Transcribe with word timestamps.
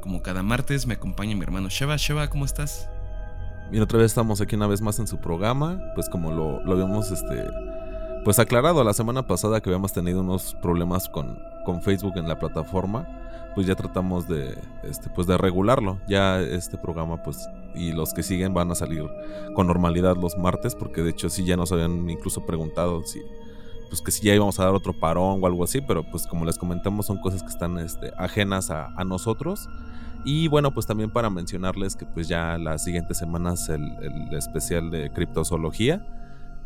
Como 0.00 0.22
cada 0.22 0.42
martes 0.42 0.86
me 0.86 0.94
acompaña 0.94 1.34
mi 1.34 1.42
hermano 1.42 1.68
Sheva. 1.68 1.96
Sheva, 1.96 2.28
¿cómo 2.28 2.44
estás? 2.44 2.88
Bien, 3.70 3.82
otra 3.82 3.98
vez 3.98 4.06
estamos 4.06 4.40
aquí 4.40 4.56
una 4.56 4.66
vez 4.66 4.80
más 4.80 4.98
en 4.98 5.06
su 5.06 5.18
programa, 5.18 5.80
pues 5.94 6.08
como 6.08 6.32
lo, 6.32 6.62
lo 6.64 6.72
habíamos 6.72 7.10
este, 7.10 7.46
pues 8.24 8.38
aclarado 8.38 8.82
la 8.82 8.92
semana 8.92 9.26
pasada 9.26 9.60
que 9.60 9.70
habíamos 9.70 9.92
tenido 9.92 10.20
unos 10.20 10.54
problemas 10.60 11.08
con, 11.08 11.38
con 11.64 11.80
Facebook 11.82 12.14
en 12.16 12.26
la 12.26 12.38
plataforma, 12.38 13.06
pues 13.54 13.66
ya 13.66 13.74
tratamos 13.74 14.28
de, 14.28 14.58
este, 14.82 15.08
pues 15.10 15.26
de 15.26 15.38
regularlo. 15.38 15.98
Ya 16.08 16.40
este 16.40 16.76
programa, 16.76 17.22
pues, 17.22 17.48
y 17.74 17.92
los 17.92 18.12
que 18.12 18.22
siguen 18.22 18.54
van 18.54 18.70
a 18.70 18.74
salir 18.74 19.04
con 19.54 19.66
normalidad 19.66 20.16
los 20.16 20.36
martes, 20.36 20.74
porque 20.74 21.02
de 21.02 21.10
hecho 21.10 21.28
sí 21.30 21.44
ya 21.44 21.56
nos 21.56 21.72
habían 21.72 22.08
incluso 22.08 22.44
preguntado 22.46 23.02
si, 23.04 23.20
pues 23.90 24.00
que 24.00 24.10
si 24.10 24.26
ya 24.26 24.34
íbamos 24.34 24.58
a 24.58 24.64
dar 24.64 24.74
otro 24.74 24.98
parón 24.98 25.40
o 25.42 25.46
algo 25.46 25.64
así, 25.64 25.82
pero 25.82 26.02
pues 26.10 26.26
como 26.26 26.46
les 26.46 26.56
comentamos 26.56 27.06
son 27.06 27.18
cosas 27.20 27.42
que 27.42 27.50
están 27.50 27.76
este, 27.78 28.12
ajenas 28.16 28.70
a, 28.70 28.86
a 28.96 29.04
nosotros. 29.04 29.68
Y 30.24 30.48
bueno, 30.48 30.72
pues 30.72 30.86
también 30.86 31.10
para 31.10 31.28
mencionarles 31.28 31.96
que 31.96 32.06
pues 32.06 32.28
ya 32.28 32.56
las 32.56 32.84
siguientes 32.84 33.18
semanas 33.18 33.68
el, 33.68 33.82
el 34.02 34.34
especial 34.34 34.90
de 34.90 35.10
criptozoología, 35.12 36.06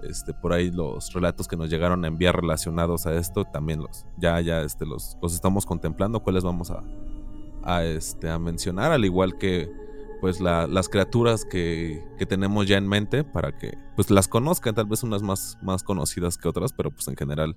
este, 0.02 0.34
por 0.34 0.52
ahí 0.52 0.70
los 0.70 1.12
relatos 1.12 1.48
que 1.48 1.56
nos 1.56 1.70
llegaron 1.70 2.04
a 2.04 2.08
enviar 2.08 2.36
relacionados 2.36 3.06
a 3.06 3.14
esto, 3.14 3.44
también 3.44 3.80
los, 3.80 4.06
ya, 4.18 4.40
ya 4.40 4.60
este, 4.62 4.84
los, 4.84 5.16
los 5.22 5.34
estamos 5.34 5.66
contemplando, 5.66 6.20
cuáles 6.20 6.44
vamos 6.44 6.70
a, 6.70 6.82
a, 7.62 7.84
este, 7.84 8.28
a 8.28 8.38
mencionar, 8.38 8.92
al 8.92 9.04
igual 9.04 9.38
que 9.38 9.70
pues 10.24 10.40
la, 10.40 10.66
las 10.66 10.88
criaturas 10.88 11.44
que, 11.44 12.02
que, 12.16 12.24
tenemos 12.24 12.66
ya 12.66 12.78
en 12.78 12.88
mente 12.88 13.24
para 13.24 13.58
que 13.58 13.76
pues 13.94 14.10
las 14.10 14.26
conozcan, 14.26 14.74
tal 14.74 14.86
vez 14.86 15.02
unas 15.02 15.20
más, 15.20 15.58
más 15.60 15.82
conocidas 15.82 16.38
que 16.38 16.48
otras, 16.48 16.72
pero 16.72 16.90
pues 16.90 17.06
en 17.08 17.14
general 17.14 17.54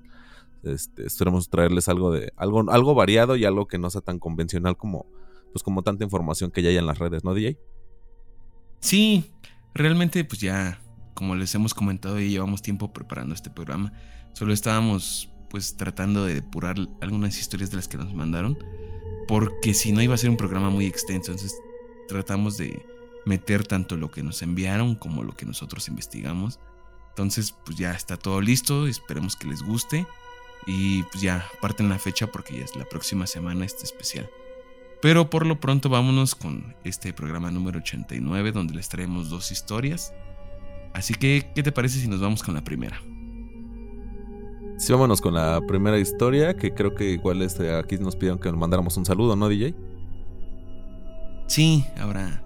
este, 0.63 1.07
esperemos 1.07 1.49
traerles 1.49 1.87
algo 1.87 2.11
de 2.11 2.33
algo, 2.35 2.69
algo 2.69 2.93
variado 2.93 3.37
y 3.37 3.45
algo 3.45 3.69
que 3.69 3.77
no 3.77 3.89
sea 3.89 4.01
tan 4.01 4.19
convencional 4.19 4.75
como 4.75 5.05
pues 5.53 5.63
como 5.63 5.81
tanta 5.81 6.03
información 6.03 6.51
que 6.51 6.61
ya 6.61 6.67
hay 6.67 6.75
en 6.75 6.87
las 6.87 6.99
redes, 6.99 7.23
¿no, 7.23 7.33
DJ? 7.33 7.57
Sí, 8.81 9.31
realmente 9.73 10.25
pues 10.25 10.41
ya, 10.41 10.81
como 11.13 11.35
les 11.35 11.55
hemos 11.55 11.73
comentado, 11.73 12.19
y 12.19 12.31
llevamos 12.31 12.61
tiempo 12.61 12.91
preparando 12.91 13.33
este 13.33 13.49
programa. 13.49 13.93
Solo 14.33 14.51
estábamos 14.51 15.29
pues 15.49 15.77
tratando 15.77 16.25
de 16.25 16.33
depurar 16.33 16.75
algunas 16.99 17.39
historias 17.39 17.71
de 17.71 17.77
las 17.77 17.87
que 17.87 17.95
nos 17.95 18.13
mandaron, 18.13 18.57
porque 19.25 19.73
si 19.73 19.93
no 19.93 20.01
iba 20.01 20.15
a 20.15 20.17
ser 20.17 20.29
un 20.29 20.35
programa 20.35 20.69
muy 20.69 20.85
extenso, 20.85 21.31
entonces 21.31 21.57
tratamos 22.07 22.57
de 22.57 22.85
meter 23.25 23.67
tanto 23.67 23.97
lo 23.97 24.09
que 24.09 24.23
nos 24.23 24.41
enviaron 24.41 24.95
como 24.95 25.23
lo 25.23 25.35
que 25.35 25.45
nosotros 25.45 25.87
investigamos. 25.87 26.59
Entonces, 27.09 27.53
pues 27.65 27.77
ya 27.77 27.91
está 27.91 28.17
todo 28.17 28.41
listo, 28.41 28.87
esperemos 28.87 29.35
que 29.35 29.47
les 29.47 29.61
guste 29.61 30.05
y 30.65 31.03
pues 31.03 31.21
ya 31.21 31.45
parten 31.61 31.89
la 31.89 31.99
fecha 31.99 32.27
porque 32.27 32.57
ya 32.57 32.65
es 32.65 32.75
la 32.75 32.85
próxima 32.85 33.27
semana 33.27 33.65
este 33.65 33.83
especial. 33.83 34.29
Pero 35.01 35.29
por 35.29 35.45
lo 35.45 35.59
pronto 35.59 35.89
vámonos 35.89 36.35
con 36.35 36.75
este 36.83 37.13
programa 37.13 37.51
número 37.51 37.79
89 37.79 38.51
donde 38.51 38.73
les 38.73 38.89
traemos 38.89 39.29
dos 39.29 39.51
historias. 39.51 40.13
Así 40.93 41.13
que, 41.13 41.51
¿qué 41.53 41.61
te 41.61 41.71
parece 41.71 41.99
si 41.99 42.07
nos 42.07 42.21
vamos 42.21 42.41
con 42.41 42.55
la 42.55 42.63
primera? 42.63 42.99
Sí, 44.77 44.91
vámonos 44.91 45.21
con 45.21 45.33
la 45.33 45.61
primera 45.67 45.99
historia, 45.99 46.55
que 46.55 46.73
creo 46.73 46.93
que 46.93 47.11
igual 47.11 47.41
este, 47.41 47.73
aquí 47.73 47.97
nos 47.97 48.15
pidieron 48.15 48.39
que 48.39 48.49
nos 48.49 48.59
mandáramos 48.59 48.95
un 48.97 49.05
saludo, 49.05 49.35
¿no, 49.35 49.49
DJ? 49.49 49.75
Sí, 51.47 51.85
ahora 51.97 52.43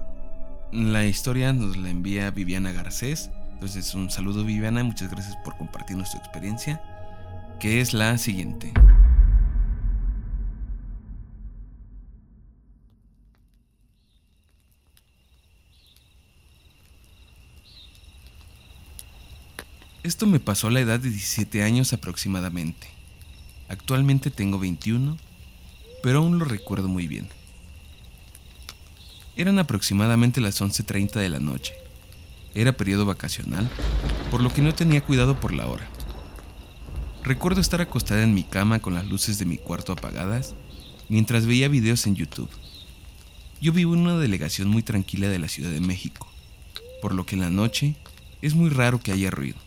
la 0.72 1.06
historia 1.06 1.51
nos 1.53 1.75
la 1.75 1.89
envía 1.89 2.31
Viviana 2.31 2.72
Garcés. 2.72 3.31
Entonces, 3.53 3.94
un 3.94 4.09
saludo 4.09 4.45
Viviana, 4.45 4.84
muchas 4.84 5.12
gracias 5.12 5.35
por 5.44 5.57
compartirnos 5.57 6.12
tu 6.12 6.17
experiencia, 6.17 6.81
que 7.59 7.81
es 7.81 7.94
la 7.94 8.17
siguiente. 8.17 8.72
Esto 20.03 20.25
me 20.25 20.40
pasó 20.40 20.67
a 20.67 20.72
la 20.72 20.79
edad 20.79 21.00
de 21.00 21.09
17 21.09 21.63
años 21.63 21.91
aproximadamente. 21.94 22.88
Actualmente 23.67 24.31
tengo 24.31 24.57
21, 24.57 25.17
pero 26.01 26.19
aún 26.19 26.40
lo 26.40 26.45
recuerdo 26.45 26.88
muy 26.88 27.07
bien. 27.07 27.41
Eran 29.35 29.59
aproximadamente 29.59 30.41
las 30.41 30.61
11.30 30.61 31.13
de 31.13 31.29
la 31.29 31.39
noche. 31.39 31.73
Era 32.53 32.73
periodo 32.73 33.05
vacacional, 33.05 33.69
por 34.29 34.41
lo 34.41 34.53
que 34.53 34.61
no 34.61 34.73
tenía 34.75 35.01
cuidado 35.01 35.39
por 35.39 35.53
la 35.53 35.67
hora. 35.67 35.87
Recuerdo 37.23 37.61
estar 37.61 37.79
acostada 37.81 38.23
en 38.23 38.33
mi 38.33 38.43
cama 38.43 38.79
con 38.79 38.93
las 38.93 39.05
luces 39.05 39.39
de 39.39 39.45
mi 39.45 39.57
cuarto 39.57 39.93
apagadas 39.93 40.55
mientras 41.07 41.45
veía 41.45 41.67
videos 41.69 42.07
en 42.07 42.15
YouTube. 42.15 42.49
Yo 43.61 43.71
vivo 43.71 43.93
en 43.93 44.01
una 44.01 44.17
delegación 44.17 44.67
muy 44.67 44.83
tranquila 44.83 45.29
de 45.29 45.39
la 45.39 45.47
Ciudad 45.47 45.69
de 45.69 45.81
México, 45.81 46.27
por 47.01 47.13
lo 47.13 47.25
que 47.25 47.35
en 47.35 47.41
la 47.41 47.49
noche 47.49 47.95
es 48.41 48.55
muy 48.55 48.69
raro 48.69 48.99
que 48.99 49.11
haya 49.11 49.29
ruido. 49.29 49.57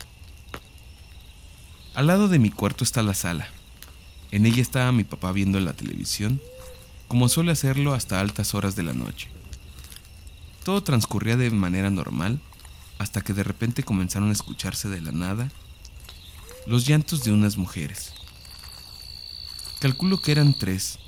Al 1.94 2.08
lado 2.08 2.28
de 2.28 2.38
mi 2.38 2.50
cuarto 2.50 2.82
está 2.82 3.02
la 3.02 3.14
sala. 3.14 3.48
En 4.30 4.46
ella 4.46 4.60
estaba 4.60 4.90
mi 4.90 5.04
papá 5.04 5.32
viendo 5.32 5.60
la 5.60 5.74
televisión, 5.74 6.40
como 7.08 7.28
suele 7.28 7.52
hacerlo 7.52 7.94
hasta 7.94 8.20
altas 8.20 8.54
horas 8.54 8.74
de 8.74 8.82
la 8.82 8.94
noche. 8.94 9.33
Todo 10.64 10.82
transcurría 10.82 11.36
de 11.36 11.50
manera 11.50 11.90
normal 11.90 12.40
hasta 12.98 13.20
que 13.20 13.34
de 13.34 13.44
repente 13.44 13.82
comenzaron 13.82 14.30
a 14.30 14.32
escucharse 14.32 14.88
de 14.88 15.02
la 15.02 15.12
nada 15.12 15.50
los 16.66 16.86
llantos 16.86 17.22
de 17.22 17.32
unas 17.32 17.58
mujeres. 17.58 18.14
Calculo 19.80 20.22
que 20.22 20.32
eran 20.32 20.54
tres, 20.58 20.98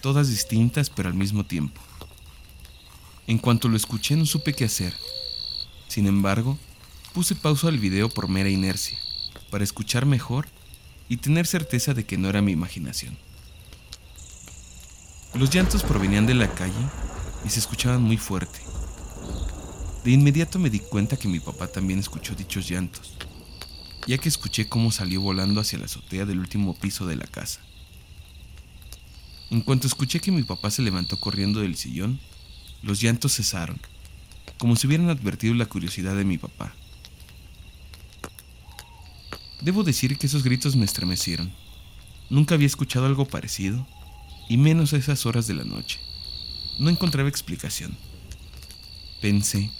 todas 0.00 0.28
distintas 0.28 0.90
pero 0.90 1.08
al 1.08 1.14
mismo 1.14 1.44
tiempo. 1.44 1.80
En 3.26 3.38
cuanto 3.38 3.68
lo 3.68 3.76
escuché 3.76 4.14
no 4.14 4.24
supe 4.24 4.54
qué 4.54 4.64
hacer. 4.64 4.94
Sin 5.88 6.06
embargo, 6.06 6.56
puse 7.12 7.34
pausa 7.34 7.68
al 7.68 7.78
video 7.78 8.08
por 8.08 8.28
mera 8.28 8.48
inercia 8.48 8.98
para 9.50 9.64
escuchar 9.64 10.06
mejor 10.06 10.46
y 11.08 11.16
tener 11.16 11.46
certeza 11.46 11.94
de 11.94 12.04
que 12.04 12.16
no 12.16 12.28
era 12.28 12.42
mi 12.42 12.52
imaginación. 12.52 13.18
Los 15.34 15.50
llantos 15.50 15.82
provenían 15.82 16.26
de 16.26 16.34
la 16.34 16.54
calle 16.54 16.86
y 17.44 17.50
se 17.50 17.58
escuchaban 17.58 18.02
muy 18.02 18.16
fuerte. 18.16 18.67
De 20.08 20.14
inmediato 20.14 20.58
me 20.58 20.70
di 20.70 20.78
cuenta 20.78 21.18
que 21.18 21.28
mi 21.28 21.38
papá 21.38 21.68
también 21.68 21.98
escuchó 21.98 22.34
dichos 22.34 22.66
llantos, 22.66 23.12
ya 24.06 24.16
que 24.16 24.30
escuché 24.30 24.66
cómo 24.66 24.90
salió 24.90 25.20
volando 25.20 25.60
hacia 25.60 25.78
la 25.78 25.84
azotea 25.84 26.24
del 26.24 26.38
último 26.38 26.74
piso 26.74 27.06
de 27.06 27.16
la 27.16 27.26
casa. 27.26 27.60
En 29.50 29.60
cuanto 29.60 29.86
escuché 29.86 30.18
que 30.18 30.32
mi 30.32 30.44
papá 30.44 30.70
se 30.70 30.80
levantó 30.80 31.20
corriendo 31.20 31.60
del 31.60 31.76
sillón, 31.76 32.20
los 32.80 33.02
llantos 33.02 33.36
cesaron, 33.36 33.78
como 34.56 34.76
si 34.76 34.86
hubieran 34.86 35.10
advertido 35.10 35.52
la 35.52 35.66
curiosidad 35.66 36.16
de 36.16 36.24
mi 36.24 36.38
papá. 36.38 36.74
Debo 39.60 39.84
decir 39.84 40.16
que 40.16 40.26
esos 40.26 40.42
gritos 40.42 40.74
me 40.74 40.86
estremecieron. 40.86 41.52
Nunca 42.30 42.54
había 42.54 42.66
escuchado 42.66 43.04
algo 43.04 43.28
parecido, 43.28 43.86
y 44.48 44.56
menos 44.56 44.94
a 44.94 44.96
esas 44.96 45.26
horas 45.26 45.46
de 45.46 45.52
la 45.52 45.64
noche. 45.64 46.00
No 46.78 46.88
encontraba 46.88 47.28
explicación. 47.28 47.94
Pensé, 49.20 49.70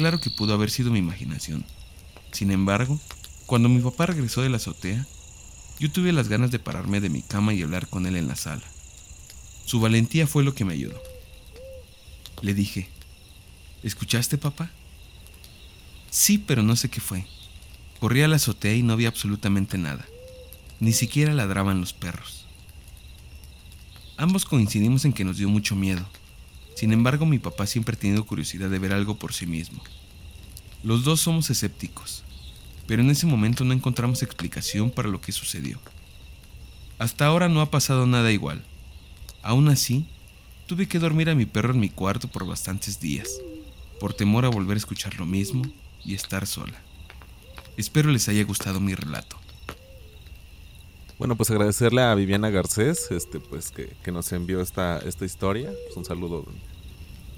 claro 0.00 0.18
que 0.18 0.30
pudo 0.30 0.54
haber 0.54 0.70
sido 0.70 0.90
mi 0.90 0.98
imaginación. 0.98 1.62
Sin 2.32 2.50
embargo, 2.52 2.98
cuando 3.44 3.68
mi 3.68 3.82
papá 3.82 4.06
regresó 4.06 4.40
de 4.40 4.48
la 4.48 4.56
azotea, 4.56 5.06
yo 5.78 5.92
tuve 5.92 6.10
las 6.10 6.30
ganas 6.30 6.50
de 6.50 6.58
pararme 6.58 7.02
de 7.02 7.10
mi 7.10 7.20
cama 7.20 7.52
y 7.52 7.60
hablar 7.60 7.86
con 7.86 8.06
él 8.06 8.16
en 8.16 8.26
la 8.26 8.34
sala. 8.34 8.62
Su 9.66 9.78
valentía 9.78 10.26
fue 10.26 10.42
lo 10.42 10.54
que 10.54 10.64
me 10.64 10.72
ayudó. 10.72 10.98
Le 12.40 12.54
dije, 12.54 12.88
¿escuchaste, 13.82 14.38
papá? 14.38 14.70
Sí, 16.08 16.38
pero 16.38 16.62
no 16.62 16.76
sé 16.76 16.88
qué 16.88 17.02
fue. 17.02 17.26
Corrí 17.98 18.22
a 18.22 18.28
la 18.28 18.36
azotea 18.36 18.74
y 18.74 18.82
no 18.82 18.94
había 18.94 19.08
absolutamente 19.08 19.76
nada. 19.76 20.06
Ni 20.78 20.94
siquiera 20.94 21.34
ladraban 21.34 21.78
los 21.78 21.92
perros. 21.92 22.46
Ambos 24.16 24.46
coincidimos 24.46 25.04
en 25.04 25.12
que 25.12 25.26
nos 25.26 25.36
dio 25.36 25.50
mucho 25.50 25.76
miedo. 25.76 26.08
Sin 26.74 26.92
embargo, 26.92 27.26
mi 27.26 27.38
papá 27.38 27.66
siempre 27.66 27.96
ha 27.96 27.98
tenido 27.98 28.24
curiosidad 28.24 28.70
de 28.70 28.78
ver 28.78 28.92
algo 28.92 29.18
por 29.18 29.32
sí 29.32 29.46
mismo. 29.46 29.82
Los 30.82 31.04
dos 31.04 31.20
somos 31.20 31.50
escépticos, 31.50 32.24
pero 32.86 33.02
en 33.02 33.10
ese 33.10 33.26
momento 33.26 33.64
no 33.64 33.72
encontramos 33.72 34.22
explicación 34.22 34.90
para 34.90 35.08
lo 35.08 35.20
que 35.20 35.32
sucedió. 35.32 35.78
Hasta 36.98 37.26
ahora 37.26 37.48
no 37.48 37.60
ha 37.60 37.70
pasado 37.70 38.06
nada 38.06 38.32
igual. 38.32 38.62
Aún 39.42 39.68
así, 39.68 40.06
tuve 40.66 40.86
que 40.86 40.98
dormir 40.98 41.30
a 41.30 41.34
mi 41.34 41.46
perro 41.46 41.72
en 41.72 41.80
mi 41.80 41.88
cuarto 41.88 42.28
por 42.28 42.46
bastantes 42.46 43.00
días, 43.00 43.28
por 43.98 44.14
temor 44.14 44.44
a 44.44 44.50
volver 44.50 44.76
a 44.76 44.78
escuchar 44.78 45.18
lo 45.18 45.26
mismo 45.26 45.62
y 46.04 46.14
estar 46.14 46.46
sola. 46.46 46.80
Espero 47.76 48.10
les 48.10 48.28
haya 48.28 48.44
gustado 48.44 48.80
mi 48.80 48.94
relato. 48.94 49.39
Bueno, 51.20 51.36
pues 51.36 51.50
agradecerle 51.50 52.00
a 52.00 52.14
Viviana 52.14 52.48
Garcés, 52.48 53.10
este, 53.10 53.40
pues 53.40 53.70
que, 53.72 54.10
nos 54.10 54.32
envió 54.32 54.62
esta, 54.62 54.96
esta 55.00 55.26
historia. 55.26 55.70
Pues 55.84 55.94
un 55.98 56.06
saludo, 56.06 56.46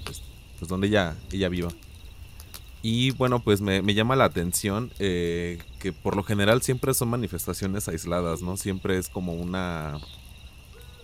pues, 0.05 0.23
pues 0.57 0.69
donde 0.69 0.87
ella, 0.87 1.17
ella 1.33 1.49
viva. 1.49 1.67
Y 2.81 3.11
bueno, 3.11 3.43
pues 3.43 3.59
me, 3.59 3.81
me 3.81 3.93
llama 3.93 4.15
la 4.15 4.23
atención 4.23 4.89
eh, 4.99 5.59
que 5.79 5.91
por 5.91 6.15
lo 6.15 6.23
general 6.23 6.61
siempre 6.61 6.93
son 6.93 7.09
manifestaciones 7.09 7.89
aisladas, 7.89 8.41
¿no? 8.41 8.55
Siempre 8.55 8.97
es 8.97 9.09
como 9.09 9.33
una, 9.33 9.99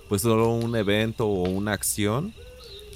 pues 0.08 0.22
solo 0.22 0.48
un 0.54 0.74
evento 0.78 1.28
o 1.28 1.50
una 1.50 1.74
acción 1.74 2.34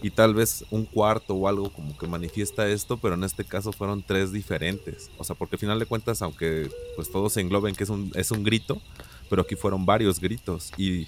y 0.01 0.12
tal 0.12 0.33
vez 0.33 0.63
un 0.71 0.85
cuarto 0.85 1.33
o 1.33 1.45
algo 1.50 1.69
como 1.74 1.97
que 1.97 2.07
manifiesta 2.07 2.69
esto, 2.69 2.95
pero 2.95 3.15
en 3.15 3.25
este 3.25 3.44
caso 3.44 3.74
fueron 3.74 4.01
tres 4.01 4.31
diferentes. 4.31 5.12
O 5.18 5.25
sea, 5.25 5.35
porque 5.35 5.57
al 5.57 5.59
final 5.59 5.80
de 5.80 5.88
cuentas, 5.88 6.21
aunque 6.21 6.69
pues 6.95 7.12
todos 7.12 7.33
se 7.33 7.41
engloben 7.41 7.75
que 7.75 7.83
es 7.83 7.89
un, 7.89 8.13
es 8.15 8.31
un 8.31 8.45
grito, 8.45 8.81
pero 9.30 9.44
aquí 9.44 9.56
fueron 9.56 9.86
varios 9.86 10.20
gritos 10.20 10.72
y 10.78 11.08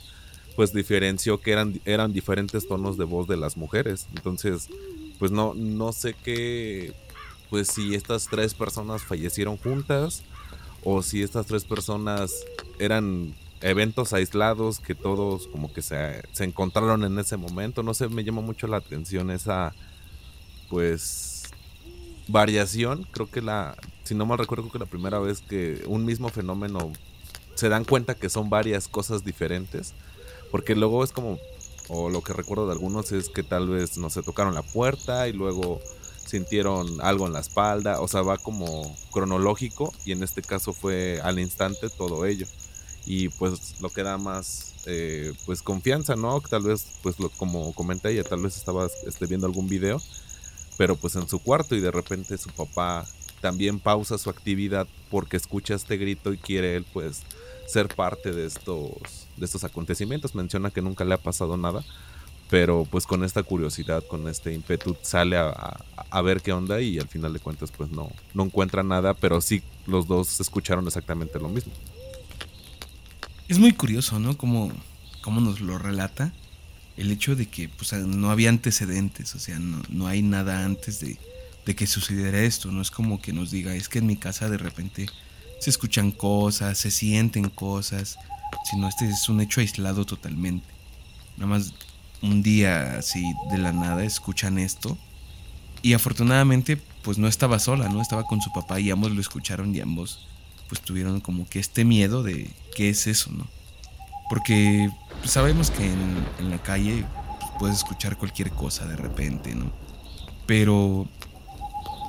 pues 0.55 0.73
diferenció 0.73 1.39
que 1.39 1.51
eran, 1.51 1.79
eran 1.85 2.13
diferentes 2.13 2.67
tonos 2.67 2.97
de 2.97 3.03
voz 3.03 3.27
de 3.27 3.37
las 3.37 3.57
mujeres. 3.57 4.07
Entonces, 4.15 4.69
pues 5.19 5.31
no, 5.31 5.53
no 5.53 5.91
sé 5.91 6.15
qué, 6.23 6.93
pues 7.49 7.67
si 7.67 7.93
estas 7.93 8.27
tres 8.27 8.53
personas 8.53 9.03
fallecieron 9.03 9.57
juntas 9.57 10.23
o 10.83 11.01
si 11.01 11.23
estas 11.23 11.45
tres 11.45 11.65
personas 11.65 12.31
eran 12.79 13.33
eventos 13.61 14.13
aislados 14.13 14.79
que 14.79 14.95
todos 14.95 15.47
como 15.47 15.73
que 15.73 15.81
se, 15.81 16.21
se 16.31 16.43
encontraron 16.43 17.03
en 17.03 17.17
ese 17.19 17.37
momento. 17.37 17.83
No 17.83 17.93
sé, 17.93 18.07
me 18.07 18.23
llama 18.23 18.41
mucho 18.41 18.67
la 18.67 18.77
atención 18.77 19.31
esa, 19.31 19.73
pues, 20.69 21.43
variación. 22.27 23.07
Creo 23.11 23.29
que 23.29 23.41
la, 23.41 23.75
si 24.03 24.15
no 24.15 24.25
mal 24.25 24.37
recuerdo, 24.37 24.71
que 24.71 24.79
la 24.79 24.85
primera 24.85 25.19
vez 25.19 25.41
que 25.41 25.83
un 25.87 26.05
mismo 26.05 26.29
fenómeno 26.29 26.91
se 27.55 27.69
dan 27.69 27.85
cuenta 27.85 28.15
que 28.15 28.29
son 28.29 28.49
varias 28.49 28.87
cosas 28.87 29.23
diferentes. 29.25 29.93
Porque 30.51 30.75
luego 30.75 31.03
es 31.03 31.11
como, 31.11 31.39
o 31.89 32.09
lo 32.09 32.21
que 32.21 32.33
recuerdo 32.33 32.67
de 32.67 32.73
algunos 32.73 33.11
es 33.11 33.29
que 33.29 33.43
tal 33.43 33.69
vez, 33.69 33.97
no 33.97 34.09
se 34.09 34.21
tocaron 34.21 34.53
la 34.53 34.61
puerta 34.61 35.27
y 35.27 35.33
luego 35.33 35.81
sintieron 36.25 37.01
algo 37.01 37.27
en 37.27 37.33
la 37.33 37.39
espalda. 37.39 38.01
O 38.01 38.07
sea, 38.07 38.21
va 38.21 38.37
como 38.37 38.95
cronológico 39.11 39.93
y 40.05 40.11
en 40.11 40.23
este 40.23 40.41
caso 40.41 40.73
fue 40.73 41.19
al 41.23 41.39
instante 41.39 41.89
todo 41.89 42.25
ello. 42.25 42.45
Y 43.05 43.29
pues 43.29 43.79
lo 43.81 43.89
que 43.89 44.03
da 44.03 44.17
más, 44.17 44.73
eh, 44.85 45.33
pues 45.45 45.61
confianza, 45.61 46.15
¿no? 46.15 46.41
Tal 46.41 46.63
vez, 46.63 46.85
pues 47.03 47.19
lo, 47.19 47.29
como 47.29 47.73
comenté 47.73 48.11
ella, 48.11 48.23
tal 48.23 48.41
vez 48.41 48.57
estaba 48.57 48.87
este, 49.05 49.27
viendo 49.27 49.45
algún 49.45 49.67
video, 49.67 50.01
pero 50.77 50.95
pues 50.95 51.15
en 51.15 51.27
su 51.27 51.39
cuarto 51.39 51.75
y 51.75 51.81
de 51.81 51.91
repente 51.91 52.37
su 52.37 52.49
papá 52.49 53.05
también 53.45 53.79
pausa 53.79 54.17
su 54.17 54.31
actividad 54.31 54.87
porque 55.11 55.37
escucha 55.37 55.75
este 55.75 55.97
grito 55.97 56.33
y 56.33 56.39
quiere 56.39 56.75
él 56.75 56.83
pues 56.91 57.21
ser 57.67 57.87
parte 57.87 58.31
de 58.31 58.47
estos, 58.47 58.89
de 59.37 59.45
estos 59.45 59.63
acontecimientos. 59.63 60.33
Menciona 60.33 60.71
que 60.71 60.81
nunca 60.81 61.05
le 61.05 61.13
ha 61.13 61.19
pasado 61.19 61.55
nada, 61.55 61.83
pero 62.49 62.87
pues 62.89 63.05
con 63.05 63.23
esta 63.23 63.43
curiosidad, 63.43 64.03
con 64.07 64.27
este 64.27 64.51
ímpetu 64.51 64.97
sale 65.03 65.37
a, 65.37 65.77
a, 66.09 66.21
ver 66.23 66.41
qué 66.41 66.53
onda 66.53 66.81
y 66.81 66.97
al 66.97 67.07
final 67.07 67.33
de 67.33 67.39
cuentas 67.39 67.69
pues 67.69 67.91
no, 67.91 68.11
no 68.33 68.45
encuentra 68.45 68.81
nada, 68.81 69.13
pero 69.13 69.39
sí 69.41 69.61
los 69.85 70.07
dos 70.07 70.39
escucharon 70.39 70.87
exactamente 70.87 71.39
lo 71.39 71.47
mismo. 71.47 71.71
Es 73.47 73.59
muy 73.59 73.73
curioso, 73.73 74.17
¿no? 74.17 74.35
Como, 74.37 74.71
nos 75.27 75.61
lo 75.61 75.77
relata 75.77 76.33
el 76.97 77.11
hecho 77.11 77.35
de 77.35 77.45
que 77.45 77.69
pues, 77.69 77.93
no 77.93 78.31
había 78.31 78.49
antecedentes, 78.49 79.35
o 79.35 79.39
sea, 79.39 79.59
no, 79.59 79.83
no 79.89 80.07
hay 80.07 80.23
nada 80.23 80.65
antes 80.65 80.99
de, 80.99 81.19
de 81.65 81.75
que 81.75 81.87
sucediera 81.87 82.39
esto, 82.41 82.71
no 82.71 82.81
es 82.81 82.91
como 82.91 83.21
que 83.21 83.33
nos 83.33 83.51
diga, 83.51 83.73
es 83.73 83.89
que 83.89 83.99
en 83.99 84.07
mi 84.07 84.15
casa 84.15 84.49
de 84.49 84.57
repente 84.57 85.07
se 85.59 85.69
escuchan 85.69 86.11
cosas, 86.11 86.77
se 86.77 86.91
sienten 86.91 87.49
cosas, 87.49 88.17
sino 88.69 88.87
este 88.87 89.09
es 89.09 89.27
un 89.29 89.41
hecho 89.41 89.61
aislado 89.61 90.05
totalmente. 90.05 90.67
Nada 91.37 91.47
más 91.47 91.73
un 92.21 92.41
día 92.41 92.97
así 92.97 93.23
de 93.51 93.57
la 93.57 93.71
nada 93.71 94.03
escuchan 94.03 94.57
esto 94.57 94.97
y 95.81 95.93
afortunadamente 95.93 96.77
pues 97.03 97.17
no 97.17 97.27
estaba 97.27 97.59
sola, 97.59 97.89
no 97.89 98.01
estaba 98.01 98.23
con 98.23 98.41
su 98.41 98.51
papá 98.51 98.79
y 98.79 98.89
ambos 98.89 99.11
lo 99.11 99.21
escucharon 99.21 99.75
y 99.75 99.79
ambos 99.79 100.27
pues 100.67 100.81
tuvieron 100.81 101.21
como 101.21 101.47
que 101.47 101.59
este 101.59 101.85
miedo 101.85 102.23
de 102.23 102.49
qué 102.75 102.89
es 102.89 103.05
eso, 103.07 103.31
¿no? 103.31 103.47
Porque 104.29 104.89
pues, 105.19 105.31
sabemos 105.31 105.69
que 105.69 105.85
en, 105.85 106.49
la 106.49 106.57
calle 106.61 107.05
puedes 107.59 107.77
escuchar 107.77 108.17
cualquier 108.17 108.51
cosa 108.51 108.85
de 108.85 108.95
repente, 108.95 109.53
¿no? 109.53 109.71
Pero 110.47 111.07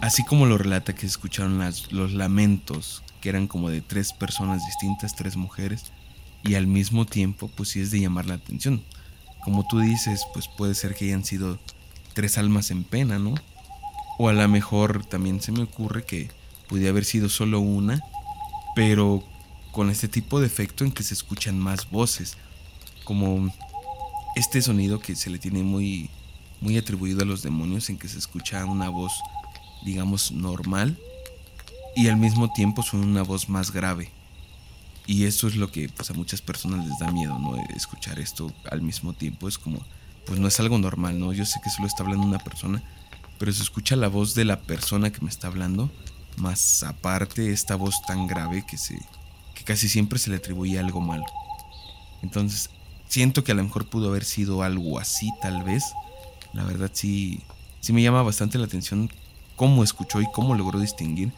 así 0.02 0.24
como 0.24 0.46
lo 0.46 0.58
relata 0.58 0.94
que 0.94 1.02
se 1.02 1.06
escucharon 1.06 1.58
las, 1.58 1.92
los 1.92 2.12
lamentos 2.12 3.02
que 3.20 3.28
eran 3.28 3.46
como 3.46 3.70
de 3.70 3.80
tres 3.80 4.12
personas 4.12 4.64
distintas, 4.64 5.16
tres 5.16 5.36
mujeres, 5.36 5.92
y 6.42 6.54
al 6.54 6.66
mismo 6.66 7.06
tiempo, 7.06 7.50
pues 7.56 7.70
sí 7.70 7.80
es 7.80 7.90
de 7.90 8.00
llamar 8.00 8.26
la 8.26 8.34
atención. 8.34 8.82
Como 9.42 9.66
tú 9.66 9.80
dices, 9.80 10.24
pues 10.32 10.48
puede 10.48 10.74
ser 10.74 10.94
que 10.94 11.06
hayan 11.06 11.24
sido 11.24 11.58
tres 12.14 12.38
almas 12.38 12.70
en 12.70 12.84
pena, 12.84 13.18
¿no? 13.18 13.34
O 14.18 14.28
a 14.28 14.32
lo 14.32 14.48
mejor 14.48 15.04
también 15.04 15.40
se 15.40 15.52
me 15.52 15.62
ocurre 15.62 16.04
que 16.04 16.30
pudiera 16.68 16.90
haber 16.90 17.04
sido 17.04 17.28
solo 17.28 17.60
una, 17.60 18.00
pero 18.74 19.22
con 19.72 19.90
este 19.90 20.08
tipo 20.08 20.40
de 20.40 20.46
efecto 20.46 20.84
en 20.84 20.92
que 20.92 21.02
se 21.02 21.14
escuchan 21.14 21.58
más 21.58 21.90
voces, 21.90 22.36
como 23.04 23.52
este 24.36 24.62
sonido 24.62 25.00
que 25.00 25.16
se 25.16 25.30
le 25.30 25.38
tiene 25.38 25.62
muy, 25.62 26.10
muy 26.60 26.78
atribuido 26.78 27.22
a 27.22 27.26
los 27.26 27.42
demonios, 27.42 27.90
en 27.90 27.98
que 27.98 28.08
se 28.08 28.18
escucha 28.18 28.64
una 28.64 28.88
voz, 28.88 29.12
digamos, 29.86 30.32
normal, 30.32 30.98
y 31.94 32.08
al 32.08 32.16
mismo 32.16 32.52
tiempo 32.52 32.82
suena 32.82 33.06
una 33.06 33.22
voz 33.22 33.48
más 33.48 33.70
grave. 33.72 34.10
Y 35.06 35.24
eso 35.24 35.46
es 35.46 35.54
lo 35.54 35.70
que 35.70 35.88
pues, 35.88 36.10
a 36.10 36.14
muchas 36.14 36.42
personas 36.42 36.84
les 36.86 36.98
da 36.98 37.10
miedo, 37.12 37.38
¿no? 37.38 37.56
Escuchar 37.74 38.18
esto 38.18 38.52
al 38.70 38.82
mismo 38.82 39.12
tiempo 39.14 39.48
es 39.48 39.56
como, 39.56 39.80
pues 40.26 40.40
no 40.40 40.48
es 40.48 40.58
algo 40.58 40.76
normal, 40.76 41.18
¿no? 41.18 41.32
Yo 41.32 41.46
sé 41.46 41.60
que 41.62 41.70
solo 41.70 41.86
está 41.86 42.02
hablando 42.02 42.26
una 42.26 42.40
persona, 42.40 42.82
pero 43.38 43.52
se 43.52 43.62
escucha 43.62 43.94
la 43.94 44.08
voz 44.08 44.34
de 44.34 44.44
la 44.44 44.60
persona 44.60 45.10
que 45.10 45.20
me 45.20 45.30
está 45.30 45.46
hablando, 45.46 45.90
más 46.36 46.82
aparte 46.82 47.52
esta 47.52 47.76
voz 47.76 48.02
tan 48.06 48.26
grave 48.26 48.64
que, 48.68 48.76
se, 48.76 48.98
que 49.54 49.62
casi 49.64 49.88
siempre 49.88 50.18
se 50.18 50.30
le 50.30 50.36
atribuye 50.36 50.78
algo 50.80 51.00
malo. 51.00 51.24
Entonces, 52.22 52.70
siento 53.08 53.44
que 53.44 53.52
a 53.52 53.54
lo 53.54 53.62
mejor 53.62 53.88
pudo 53.88 54.08
haber 54.08 54.24
sido 54.24 54.64
algo 54.64 54.98
así, 54.98 55.30
tal 55.40 55.62
vez. 55.62 55.84
La 56.52 56.64
verdad 56.64 56.90
sí, 56.92 57.40
sí 57.80 57.92
me 57.92 58.02
llama 58.02 58.22
bastante 58.22 58.58
la 58.58 58.64
atención 58.64 59.08
cómo 59.56 59.82
escuchó 59.82 60.20
y 60.20 60.30
cómo 60.32 60.54
logró 60.54 60.78
distinguir 60.78 61.32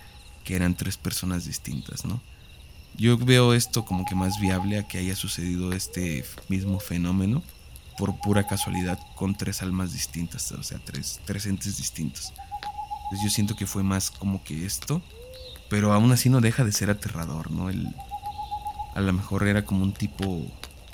que 0.44 0.56
eran 0.56 0.74
tres 0.74 0.96
personas 0.96 1.44
distintas, 1.44 2.04
¿no? 2.04 2.20
Yo 2.96 3.16
veo 3.16 3.54
esto 3.54 3.84
como 3.84 4.04
que 4.04 4.14
más 4.14 4.40
viable 4.40 4.78
a 4.78 4.88
que 4.88 4.98
haya 4.98 5.14
sucedido 5.14 5.72
este 5.72 6.24
mismo 6.48 6.80
fenómeno 6.80 7.42
por 7.96 8.18
pura 8.20 8.46
casualidad 8.46 8.98
con 9.14 9.34
tres 9.34 9.62
almas 9.62 9.92
distintas, 9.92 10.50
o 10.52 10.62
sea, 10.62 10.78
tres, 10.84 11.20
tres 11.24 11.46
entes 11.46 11.76
distintos. 11.76 12.32
Entonces 13.04 13.24
yo 13.24 13.30
siento 13.30 13.56
que 13.56 13.66
fue 13.66 13.82
más 13.82 14.10
como 14.10 14.42
que 14.42 14.66
esto, 14.66 15.00
pero 15.68 15.92
aún 15.92 16.10
así 16.12 16.28
no 16.28 16.40
deja 16.40 16.64
de 16.64 16.72
ser 16.72 16.90
aterrador, 16.90 17.50
¿no? 17.50 17.70
El, 17.70 17.86
a 18.94 19.00
lo 19.00 19.12
mejor 19.12 19.46
era 19.46 19.64
como 19.64 19.84
un 19.84 19.92
tipo 19.92 20.42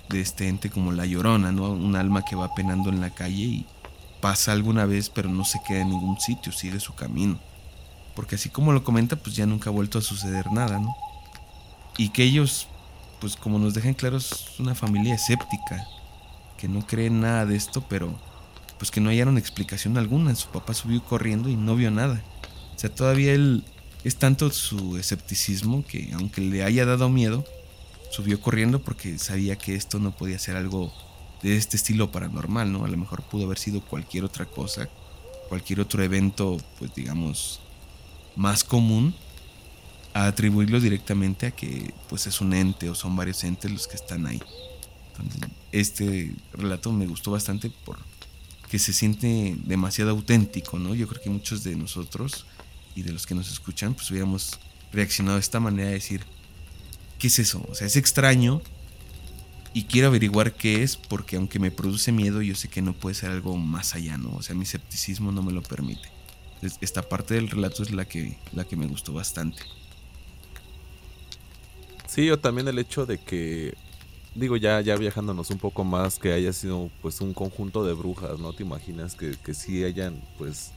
de 0.09 0.21
este 0.21 0.49
ente 0.49 0.71
como 0.71 0.93
la 0.93 1.07
llorona, 1.07 1.53
¿no? 1.53 1.71
Un 1.71 1.97
alma 1.97 2.25
que 2.25 2.37
va 2.37 2.55
penando 2.55 2.91
en 2.91 3.01
la 3.01 3.11
calle 3.11 3.43
y 3.43 3.67
pasa 4.25 4.53
alguna 4.53 4.87
vez, 4.87 5.11
pero 5.11 5.29
no 5.29 5.45
se 5.45 5.61
queda 5.63 5.83
en 5.83 5.91
ningún 5.91 6.19
sitio, 6.19 6.51
sigue 6.51 6.81
su 6.81 6.95
camino. 6.95 7.39
Porque 8.17 8.37
así 8.37 8.49
como 8.49 8.73
lo 8.73 8.83
comenta, 8.83 9.17
pues 9.17 9.37
ya 9.37 9.45
nunca 9.45 9.69
ha 9.69 9.73
vuelto 9.73 9.99
a 9.99 10.01
suceder 10.01 10.51
nada, 10.51 10.79
¿no? 10.79 10.97
Y 11.99 12.09
que 12.09 12.23
ellos, 12.23 12.67
pues 13.21 13.37
como 13.37 13.59
nos 13.59 13.75
dejan 13.75 13.93
claro, 13.93 14.17
es 14.17 14.59
una 14.59 14.75
familia 14.75 15.15
escéptica, 15.15 15.87
que 16.57 16.69
no 16.69 16.87
cree 16.87 17.11
nada 17.11 17.45
de 17.45 17.55
esto, 17.55 17.85
pero 17.87 18.19
pues 18.79 18.91
que 18.91 18.99
no 18.99 19.11
hallaron 19.11 19.37
explicación 19.37 19.99
alguna. 19.99 20.35
Su 20.35 20.49
papá 20.49 20.73
subió 20.73 21.05
corriendo 21.05 21.51
y 21.51 21.57
no 21.57 21.77
vio 21.77 21.91
nada. 21.91 22.23
O 22.75 22.79
sea, 22.79 22.89
todavía 22.89 23.35
él 23.35 23.63
es 24.05 24.17
tanto 24.17 24.49
su 24.49 24.97
escepticismo 24.97 25.85
que 25.85 26.15
aunque 26.15 26.41
le 26.41 26.65
haya 26.65 26.87
dado 26.87 27.11
miedo, 27.11 27.45
subió 28.11 28.41
corriendo 28.41 28.81
porque 28.81 29.19
sabía 29.19 29.57
que 29.57 29.75
esto 29.75 29.99
no 29.99 30.17
podía 30.17 30.39
ser 30.39 30.57
algo 30.57 30.95
de 31.45 31.59
este 31.59 31.77
estilo 31.77 32.11
paranormal, 32.11 32.73
¿no? 32.73 32.87
A 32.87 32.89
lo 32.89 32.97
mejor 32.97 33.23
pudo 33.23 33.45
haber 33.45 33.59
sido 33.59 33.83
cualquier 33.83 34.25
otra 34.25 34.47
cosa, 34.47 34.89
cualquier 35.51 35.79
otro 35.81 36.03
evento, 36.03 36.57
pues 36.79 36.95
digamos, 36.95 37.61
más 38.35 38.65
común 38.65 39.15
a 40.15 40.25
atribuirlo 40.27 40.81
directamente 40.81 41.47
a 41.47 41.51
que 41.51 41.93
pues 42.09 42.27
es 42.27 42.41
un 42.41 42.55
ente 42.55 42.89
o 42.89 42.95
son 42.95 43.15
varios 43.15 43.45
entes 43.45 43.71
los 43.71 43.87
que 43.87 43.97
están 43.97 44.27
ahí. 44.27 44.41
Este 45.71 46.35
relato 46.55 46.91
me 46.93 47.07
gustó 47.07 47.33
bastante 47.33 47.71
por 47.85 47.99
que 48.71 48.79
se 48.79 48.95
siente 48.95 49.55
demasiado 49.65 50.13
auténtico, 50.13 50.79
¿no? 50.79 50.95
Yo 50.95 51.07
creo 51.07 51.23
que 51.23 51.29
muchos 51.29 51.63
de 51.63 51.77
nosotros 51.77 52.47
y 52.97 53.03
de 53.03 53.13
los 53.13 53.27
que 53.27 53.35
nos 53.35 53.53
escuchan 53.53 53.93
pues 53.93 54.11
hubiéramos 54.11 54.59
reaccionado 54.93 55.37
de 55.37 55.43
esta 55.43 55.61
manera 55.61 55.91
a 55.91 55.93
decir, 55.93 56.25
¿qué 57.19 57.27
es 57.27 57.39
eso? 57.39 57.67
O 57.71 57.75
sea, 57.75 57.87
es 57.87 57.97
extraño, 57.97 58.63
y 59.75 59.85
quiero 59.85 60.07
averiguar 60.07 60.55
qué 60.55 60.85
es 60.85 60.97
porque 60.97 61.37
aunque 61.37 61.59
me 61.59 61.73
produce 61.73 62.13
miedo 62.13 62.41
yo 62.41 62.55
sé 62.55 62.69
que 62.69 62.81
no 62.81 62.93
puede 62.93 63.17
ser 63.17 63.33
algo 63.33 63.57
más 63.57 63.97
allá, 63.97 64.17
¿no? 64.17 64.33
O 64.37 64.43
sea, 64.43 64.55
mi 64.55 64.63
escepticismo 64.63 65.33
no 65.33 65.43
me 65.43 65.53
lo 65.53 65.63
permite. 65.63 66.09
Esta 66.81 67.03
parte 67.03 67.35
del 67.35 67.51
relato 67.51 67.83
es 67.83 67.91
la 67.91 68.07
que, 68.07 68.39
la 68.53 68.65
que 68.65 68.77
me 68.77 68.87
gustó 68.87 69.13
bastante. 69.13 69.63
Sí, 72.07 72.31
o 72.31 72.39
también 72.39 72.69
el 72.69 72.79
hecho 72.79 73.05
de 73.05 73.19
que, 73.19 73.75
digo, 74.37 74.57
ya, 74.57 74.81
ya 74.81 74.97
viajándonos 74.97 75.51
un 75.51 75.59
poco 75.59 75.83
más, 75.83 76.21
que 76.21 76.33
haya 76.33 76.53
sido 76.53 76.89
pues 77.03 77.21
un 77.21 77.35
conjunto 77.35 77.85
de 77.85 77.95
brujas, 77.95 78.39
¿no? 78.39 78.53
¿Te 78.53 78.63
imaginas 78.63 79.17
que, 79.17 79.33
que 79.45 79.53
sí 79.53 79.83
hayan 79.83 80.23
pues 80.39 80.71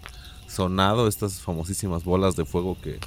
sonado 0.47 1.07
estas 1.07 1.39
famosísimas 1.39 2.03
bolas 2.03 2.35
de 2.35 2.45
fuego 2.45 2.75
que, 2.81 2.99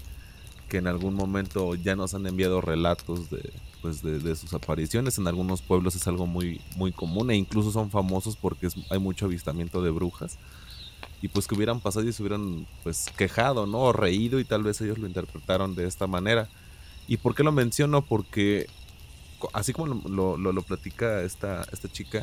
que 0.68 0.76
en 0.76 0.87
algún 0.87 1.14
momento 1.14 1.75
ya 1.75 1.97
nos 1.97 2.14
han 2.14 2.26
enviado 2.26 2.61
relatos 2.61 3.28
de, 3.28 3.52
pues 3.81 4.03
de, 4.03 4.37
sus 4.37 4.53
apariciones. 4.55 5.19
En 5.19 5.27
algunos 5.27 5.63
pueblos 5.63 5.95
es 5.95 6.07
algo 6.07 6.27
muy, 6.27 6.61
muy 6.77 6.93
común 6.93 7.31
e 7.31 7.37
incluso 7.37 7.71
son 7.71 7.91
famosos 7.91 8.37
porque 8.37 8.69
hay 8.91 8.99
mucho 8.99 9.27
avistamiento 9.27 9.83
de 9.83 9.91
brujas. 9.91 10.39
Y 11.23 11.29
pues 11.29 11.47
que 11.47 11.55
hubieran 11.55 11.81
pasado 11.81 12.09
y 12.09 12.13
se 12.13 12.23
hubieran 12.23 12.67
pues 12.83 13.07
quejado, 13.17 13.67
¿no? 13.67 13.81
O 13.81 13.93
reído 13.93 14.41
y 14.41 14.45
tal 14.45 14.63
vez 14.63 14.81
ellos 14.81 14.99
lo 14.99 15.07
interpretaron 15.07 15.75
de 15.75 15.87
esta 15.87 16.07
manera. 16.07 16.49
¿Y 17.09 17.17
por 17.19 17.35
qué 17.35 17.43
lo 17.43 17.53
menciono? 17.53 18.03
Porque 18.03 18.67
así 19.53 19.73
como 19.73 20.01
lo, 20.09 20.37
lo, 20.37 20.53
lo 20.53 20.63
platica 20.63 21.23
esta, 21.23 21.65
esta 21.73 21.91
chica, 21.91 22.21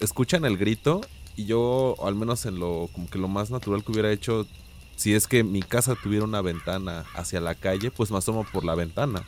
escuchan 0.00 0.44
el 0.44 0.56
grito 0.56 1.00
y 1.36 1.44
yo, 1.44 1.94
al 2.02 2.14
menos 2.14 2.46
en 2.46 2.58
lo, 2.58 2.88
como 2.92 3.08
que 3.08 3.18
lo 3.18 3.28
más 3.28 3.50
natural 3.50 3.84
que 3.84 3.92
hubiera 3.92 4.10
hecho, 4.10 4.46
si 4.96 5.14
es 5.14 5.28
que 5.28 5.44
mi 5.44 5.62
casa 5.62 5.94
tuviera 5.94 6.24
una 6.24 6.42
ventana 6.42 7.04
hacia 7.14 7.40
la 7.40 7.54
calle, 7.54 7.92
pues 7.92 8.10
me 8.10 8.18
asomo 8.18 8.44
por 8.52 8.64
la 8.64 8.74
ventana. 8.74 9.24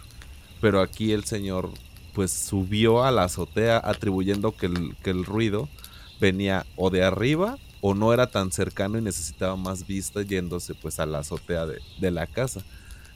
Pero 0.61 0.81
aquí 0.81 1.13
el 1.13 1.25
señor 1.25 1.71
pues 2.15 2.33
subió 2.33 3.05
a 3.05 3.11
la 3.11 3.25
azotea 3.25 3.81
atribuyendo 3.83 4.53
que 4.53 4.67
el, 4.67 4.97
que 5.03 5.11
el 5.11 5.25
ruido 5.25 5.69
venía 6.21 6.67
o 6.77 6.91
de 6.91 7.05
arriba 7.05 7.57
o 7.81 7.95
no 7.95 8.13
era 8.13 8.27
tan 8.27 8.53
cercano 8.53 8.99
y 8.99 9.03
necesitaba 9.03 9.57
más 9.57 9.87
vista 9.87 10.23
yéndose 10.23 10.75
pues 10.75 11.01
a 11.01 11.07
la 11.07 11.21
azotea 11.21 11.67
de, 11.67 11.81
de 11.99 12.11
la 12.11 12.27
casa. 12.27 12.63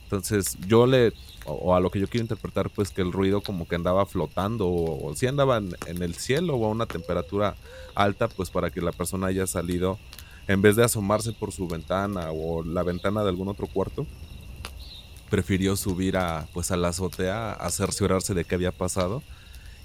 Entonces 0.05 0.57
yo 0.67 0.85
le, 0.85 1.13
o, 1.45 1.75
a 1.75 1.79
lo 1.79 1.89
que 1.89 1.99
yo 1.99 2.07
quiero 2.07 2.23
interpretar 2.23 2.69
pues 2.69 2.89
que 2.89 3.01
el 3.01 3.11
ruido 3.11 3.41
como 3.41 3.67
que 3.67 3.75
andaba 3.75 4.05
flotando 4.05 4.67
o, 4.67 5.13
si 5.15 5.27
andaba 5.27 5.57
en, 5.57 6.01
el 6.01 6.15
cielo 6.15 6.55
o 6.55 6.65
a 6.65 6.69
una 6.69 6.85
temperatura 6.85 7.55
alta 7.95 8.27
pues 8.27 8.49
para 8.49 8.69
que 8.69 8.81
la 8.81 8.91
persona 8.91 9.27
haya 9.27 9.47
salido 9.47 9.97
en 10.47 10.61
vez 10.61 10.75
de 10.75 10.83
asomarse 10.83 11.31
por 11.33 11.51
su 11.51 11.67
ventana 11.67 12.31
o 12.31 12.63
la 12.63 12.83
ventana 12.83 13.23
de 13.23 13.29
algún 13.29 13.47
otro 13.47 13.65
cuarto, 13.65 14.05
prefirió 15.29 15.75
subir 15.75 16.17
a, 16.17 16.47
pues 16.53 16.71
a 16.71 16.77
la 16.77 16.89
azotea 16.89 17.53
a 17.53 17.69
cerciorarse 17.71 18.33
de 18.33 18.45
qué 18.45 18.55
había 18.55 18.71
pasado. 18.71 19.23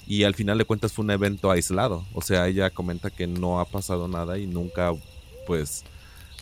Y 0.06 0.24
al 0.24 0.34
final 0.34 0.58
de 0.58 0.64
cuentas 0.64 0.92
fue 0.92 1.04
un 1.04 1.10
evento 1.10 1.50
aislado. 1.50 2.04
O 2.14 2.22
sea, 2.22 2.48
ella 2.48 2.70
comenta 2.70 3.10
que 3.10 3.26
no 3.26 3.60
ha 3.60 3.64
pasado 3.64 4.08
nada 4.08 4.38
y 4.38 4.46
nunca, 4.46 4.92
pues, 5.46 5.84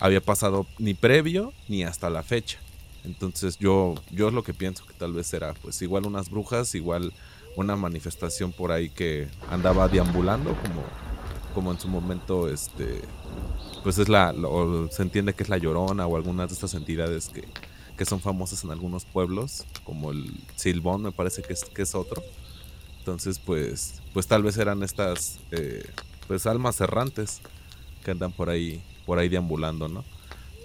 había 0.00 0.20
pasado 0.20 0.66
ni 0.78 0.94
previo 0.94 1.52
ni 1.68 1.82
hasta 1.82 2.08
la 2.08 2.22
fecha. 2.22 2.58
Entonces 3.04 3.58
yo, 3.58 3.94
yo 4.10 4.28
es 4.28 4.34
lo 4.34 4.42
que 4.42 4.54
pienso 4.54 4.86
que 4.86 4.94
tal 4.94 5.12
vez 5.12 5.26
será, 5.26 5.54
pues, 5.54 5.80
igual 5.82 6.06
unas 6.06 6.30
brujas, 6.30 6.74
igual 6.74 7.12
una 7.56 7.76
manifestación 7.76 8.52
por 8.52 8.72
ahí 8.72 8.88
que 8.88 9.28
andaba 9.50 9.88
deambulando, 9.88 10.50
como, 10.62 10.84
como 11.54 11.72
en 11.72 11.80
su 11.80 11.88
momento, 11.88 12.48
este, 12.48 13.02
pues 13.82 13.98
es 13.98 14.08
la, 14.08 14.34
se 14.90 15.02
entiende 15.02 15.34
que 15.34 15.42
es 15.42 15.48
la 15.48 15.58
Llorona 15.58 16.06
o 16.06 16.16
algunas 16.16 16.48
de 16.48 16.54
estas 16.54 16.74
entidades 16.74 17.28
que, 17.28 17.48
que 17.98 18.04
son 18.04 18.20
famosas 18.20 18.62
en 18.62 18.70
algunos 18.70 19.04
pueblos, 19.04 19.66
como 19.82 20.12
el 20.12 20.32
Silbón 20.54 21.02
me 21.02 21.12
parece 21.12 21.42
que 21.42 21.52
es, 21.52 21.64
que 21.64 21.82
es 21.82 21.96
otro. 21.96 22.22
Entonces, 23.00 23.40
pues, 23.40 24.00
pues 24.14 24.28
tal 24.28 24.44
vez 24.44 24.56
eran 24.56 24.84
estas, 24.84 25.40
eh, 25.50 25.84
pues 26.28 26.46
almas 26.46 26.80
errantes 26.80 27.40
que 28.04 28.12
andan 28.12 28.30
por 28.30 28.50
ahí, 28.50 28.80
por 29.04 29.18
ahí 29.18 29.28
deambulando, 29.28 29.88
¿no? 29.88 30.04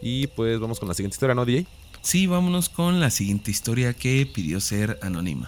Y 0.02 0.28
pues 0.28 0.60
vamos 0.60 0.80
con 0.80 0.88
la 0.88 0.94
siguiente 0.94 1.16
historia, 1.16 1.34
¿no, 1.34 1.44
DJ? 1.44 1.66
Sí, 2.02 2.28
vámonos 2.28 2.70
con 2.70 3.00
la 3.00 3.10
siguiente 3.10 3.50
historia 3.50 3.94
que 3.94 4.30
pidió 4.32 4.60
ser 4.60 5.00
anónima. 5.02 5.48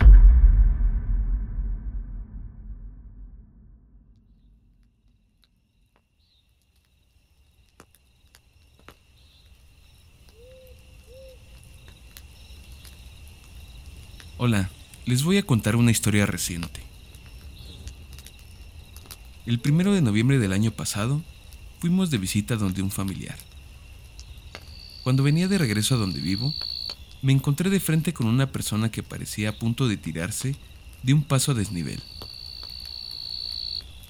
Hola, 14.48 14.70
les 15.08 15.24
voy 15.24 15.40
a 15.40 15.44
contar 15.44 15.76
una 15.76 15.90
historia 15.90 16.28
reciente. 16.28 16.80
El 19.48 19.60
primero 19.60 19.92
de 19.92 20.04
noviembre 20.04 20.38
del 20.38 20.54
año 20.54 20.70
pasado, 20.70 21.24
fuimos 21.80 22.12
de 22.12 22.20
visita 22.20 22.56
donde 22.56 22.84
un 22.84 22.92
familiar. 22.92 23.40
Cuando 25.04 25.24
venía 25.24 25.48
de 25.48 25.58
regreso 25.58 25.96
a 25.96 25.98
donde 25.98 26.22
vivo, 26.22 26.54
me 27.24 27.34
encontré 27.34 27.72
de 27.72 27.80
frente 27.80 28.14
con 28.14 28.28
una 28.28 28.52
persona 28.52 28.92
que 28.92 29.02
parecía 29.02 29.50
a 29.50 29.58
punto 29.58 29.88
de 29.88 29.98
tirarse 29.98 30.56
de 31.02 31.16
un 31.16 31.24
paso 31.24 31.54
a 31.54 31.56
desnivel. 31.56 32.04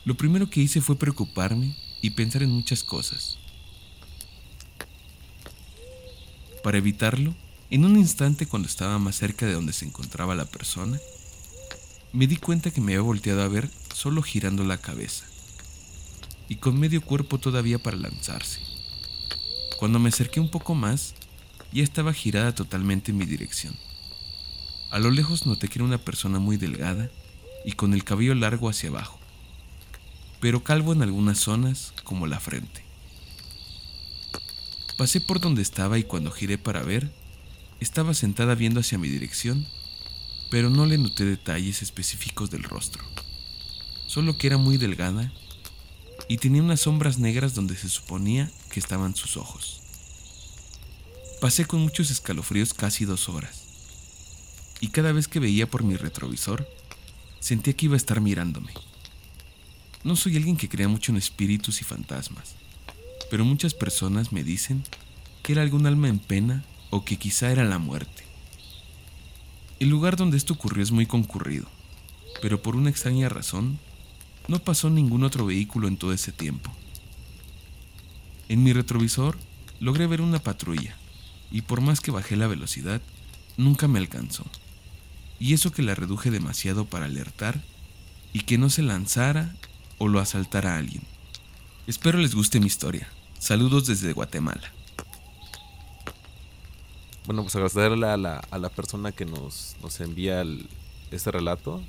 Lo 0.04 0.16
primero 0.18 0.50
que 0.50 0.60
hice 0.60 0.82
fue 0.82 1.00
preocuparme 1.00 1.78
y 2.02 2.10
pensar 2.10 2.44
en 2.44 2.50
muchas 2.50 2.84
cosas. 2.84 3.38
Para 6.62 6.78
evitarlo, 6.78 7.34
en 7.70 7.86
un 7.86 7.98
instante, 7.98 8.46
cuando 8.46 8.68
estaba 8.68 9.00
más 9.00 9.16
cerca 9.16 9.46
de 9.46 9.54
donde 9.54 9.74
se 9.74 9.86
encontraba 9.86 10.36
la 10.36 10.46
persona, 10.46 11.00
me 12.14 12.28
di 12.28 12.38
cuenta 12.38 12.72
que 12.72 12.82
me 12.82 12.94
había 12.94 13.02
volteado 13.02 13.42
a 13.42 13.48
ver 13.48 13.70
solo 13.94 14.22
girando 14.22 14.64
la 14.64 14.78
cabeza 14.78 15.26
y 16.48 16.58
con 16.58 16.80
medio 16.80 17.02
cuerpo 17.02 17.40
todavía 17.40 17.80
para 17.80 17.98
lanzarse. 17.98 18.62
Cuando 19.78 20.00
me 20.00 20.10
acerqué 20.10 20.40
un 20.40 20.50
poco 20.50 20.76
más, 20.76 21.16
ya 21.74 21.84
estaba 21.84 22.14
girada 22.14 22.56
totalmente 22.56 23.12
en 23.12 23.18
mi 23.18 23.26
dirección. 23.26 23.76
A 24.92 25.00
lo 25.00 25.12
lejos 25.12 25.46
noté 25.46 25.68
que 25.68 25.80
era 25.80 25.86
una 25.86 25.98
persona 25.98 26.40
muy 26.40 26.58
delgada 26.58 27.10
y 27.66 27.74
con 27.74 27.94
el 27.94 28.04
cabello 28.04 28.36
largo 28.36 28.70
hacia 28.70 28.90
abajo, 28.90 29.20
pero 30.40 30.64
calvo 30.64 30.94
en 30.94 31.02
algunas 31.02 31.40
zonas 31.40 31.94
como 32.04 32.28
la 32.28 32.40
frente. 32.40 32.86
Pasé 34.98 35.20
por 35.20 35.42
donde 35.42 35.62
estaba 35.62 35.98
y 35.98 36.04
cuando 36.04 36.32
giré 36.32 36.58
para 36.58 36.84
ver, 36.84 37.12
estaba 37.80 38.14
sentada 38.14 38.56
viendo 38.56 38.80
hacia 38.80 38.98
mi 38.98 39.10
dirección, 39.10 39.68
pero 40.50 40.70
no 40.70 40.86
le 40.86 40.98
noté 40.98 41.26
detalles 41.26 41.82
específicos 41.82 42.50
del 42.50 42.64
rostro, 42.64 43.04
solo 44.08 44.38
que 44.38 44.48
era 44.48 44.58
muy 44.58 44.78
delgada 44.78 45.32
y 46.28 46.38
tenía 46.38 46.64
unas 46.64 46.82
sombras 46.82 47.20
negras 47.20 47.54
donde 47.54 47.76
se 47.76 47.90
suponía 47.90 48.52
que 48.72 48.80
estaban 48.80 49.16
sus 49.16 49.38
ojos. 49.38 49.82
Pasé 51.42 51.66
con 51.66 51.82
muchos 51.82 52.10
escalofríos 52.12 52.74
casi 52.74 53.06
dos 53.06 53.30
horas, 53.30 53.66
y 54.80 54.90
cada 54.90 55.12
vez 55.12 55.28
que 55.28 55.40
veía 55.40 55.70
por 55.70 55.84
mi 55.84 55.96
retrovisor, 55.96 56.68
sentía 57.40 57.74
que 57.74 57.86
iba 57.86 57.96
a 57.96 57.98
estar 57.98 58.22
mirándome. 58.22 58.72
No 60.04 60.16
soy 60.16 60.38
alguien 60.38 60.58
que 60.58 60.70
crea 60.70 60.88
mucho 60.88 61.12
en 61.12 61.18
espíritus 61.18 61.82
y 61.82 61.84
fantasmas, 61.84 62.56
pero 63.30 63.46
muchas 63.46 63.74
personas 63.74 64.32
me 64.32 64.44
dicen 64.44 64.84
que 65.44 65.54
era 65.54 65.62
algún 65.62 65.86
alma 65.86 66.08
en 66.08 66.20
pena 66.20 66.64
o 66.90 67.04
que 67.04 67.18
quizá 67.18 67.52
era 67.52 67.64
la 67.64 67.80
muerte. 67.80 68.24
El 69.80 69.90
lugar 69.90 70.16
donde 70.16 70.38
esto 70.38 70.54
ocurrió 70.54 70.84
es 70.84 70.92
muy 70.92 71.06
concurrido, 71.06 71.68
pero 72.42 72.62
por 72.62 72.76
una 72.76 72.90
extraña 72.90 73.30
razón, 73.30 73.80
no 74.48 74.60
pasó 74.60 74.90
ningún 74.90 75.24
otro 75.24 75.46
vehículo 75.46 75.88
en 75.88 75.98
todo 75.98 76.14
ese 76.14 76.32
tiempo. 76.32 76.72
En 78.48 78.64
mi 78.64 78.74
retrovisor 78.74 79.38
logré 79.80 80.08
ver 80.08 80.22
una 80.22 80.40
patrulla, 80.40 80.96
y 81.52 81.62
por 81.62 81.82
más 81.82 82.00
que 82.00 82.12
bajé 82.12 82.36
la 82.36 82.48
velocidad, 82.48 83.02
nunca 83.58 83.88
me 83.88 84.00
alcanzó. 84.00 84.46
Y 85.40 85.54
eso 85.54 85.72
que 85.72 85.84
la 85.84 85.96
reduje 85.96 86.32
demasiado 86.32 86.86
para 86.86 87.06
alertar 87.06 87.62
y 88.34 88.42
que 88.42 88.58
no 88.58 88.70
se 88.70 88.82
lanzara 88.82 89.56
o 89.98 90.08
lo 90.08 90.20
asaltara 90.20 90.76
a 90.76 90.78
alguien. 90.78 91.04
Espero 91.88 92.20
les 92.20 92.36
guste 92.36 92.60
mi 92.60 92.68
historia. 92.68 93.10
Saludos 93.40 93.86
desde 93.86 94.14
Guatemala. 94.14 94.75
Bueno, 97.26 97.42
pues 97.42 97.56
agradecerle 97.56 98.08
a 98.08 98.18
la, 98.18 98.38
a 98.52 98.58
la 98.60 98.70
persona 98.70 99.12
que 99.12 99.26
nos, 99.26 99.76
nos 99.82 100.00
envía 100.00 100.44
este 101.12 101.32
relato, 101.32 101.82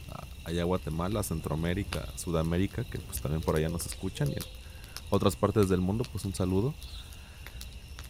allá 0.45 0.63
a 0.63 0.65
Guatemala, 0.65 1.23
Centroamérica, 1.23 2.09
Sudamérica, 2.17 2.85
que 2.85 2.99
pues 2.99 3.21
también 3.21 3.43
por 3.43 3.57
allá 3.57 3.69
nos 3.69 3.85
escuchan 3.85 4.29
y 4.29 4.33
en 4.33 4.43
otras 5.11 5.37
partes 5.37 5.69
del 5.69 5.81
mundo, 5.81 6.05
pues 6.11 6.25
un 6.25 6.35
saludo. 6.35 6.75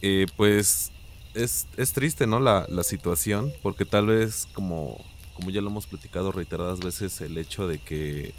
Eh, 0.02 0.26
pues 0.36 0.92
es, 1.34 1.66
es, 1.76 1.92
triste, 1.92 2.28
¿no? 2.28 2.38
La, 2.38 2.66
la, 2.68 2.84
situación, 2.84 3.52
porque 3.60 3.84
tal 3.84 4.06
vez 4.06 4.46
como, 4.52 5.02
como 5.34 5.50
ya 5.50 5.60
lo 5.60 5.70
hemos 5.70 5.86
platicado 5.86 6.30
reiteradas 6.30 6.78
veces, 6.78 7.20
el 7.22 7.38
hecho 7.38 7.66
de 7.66 7.78
que 7.78 8.34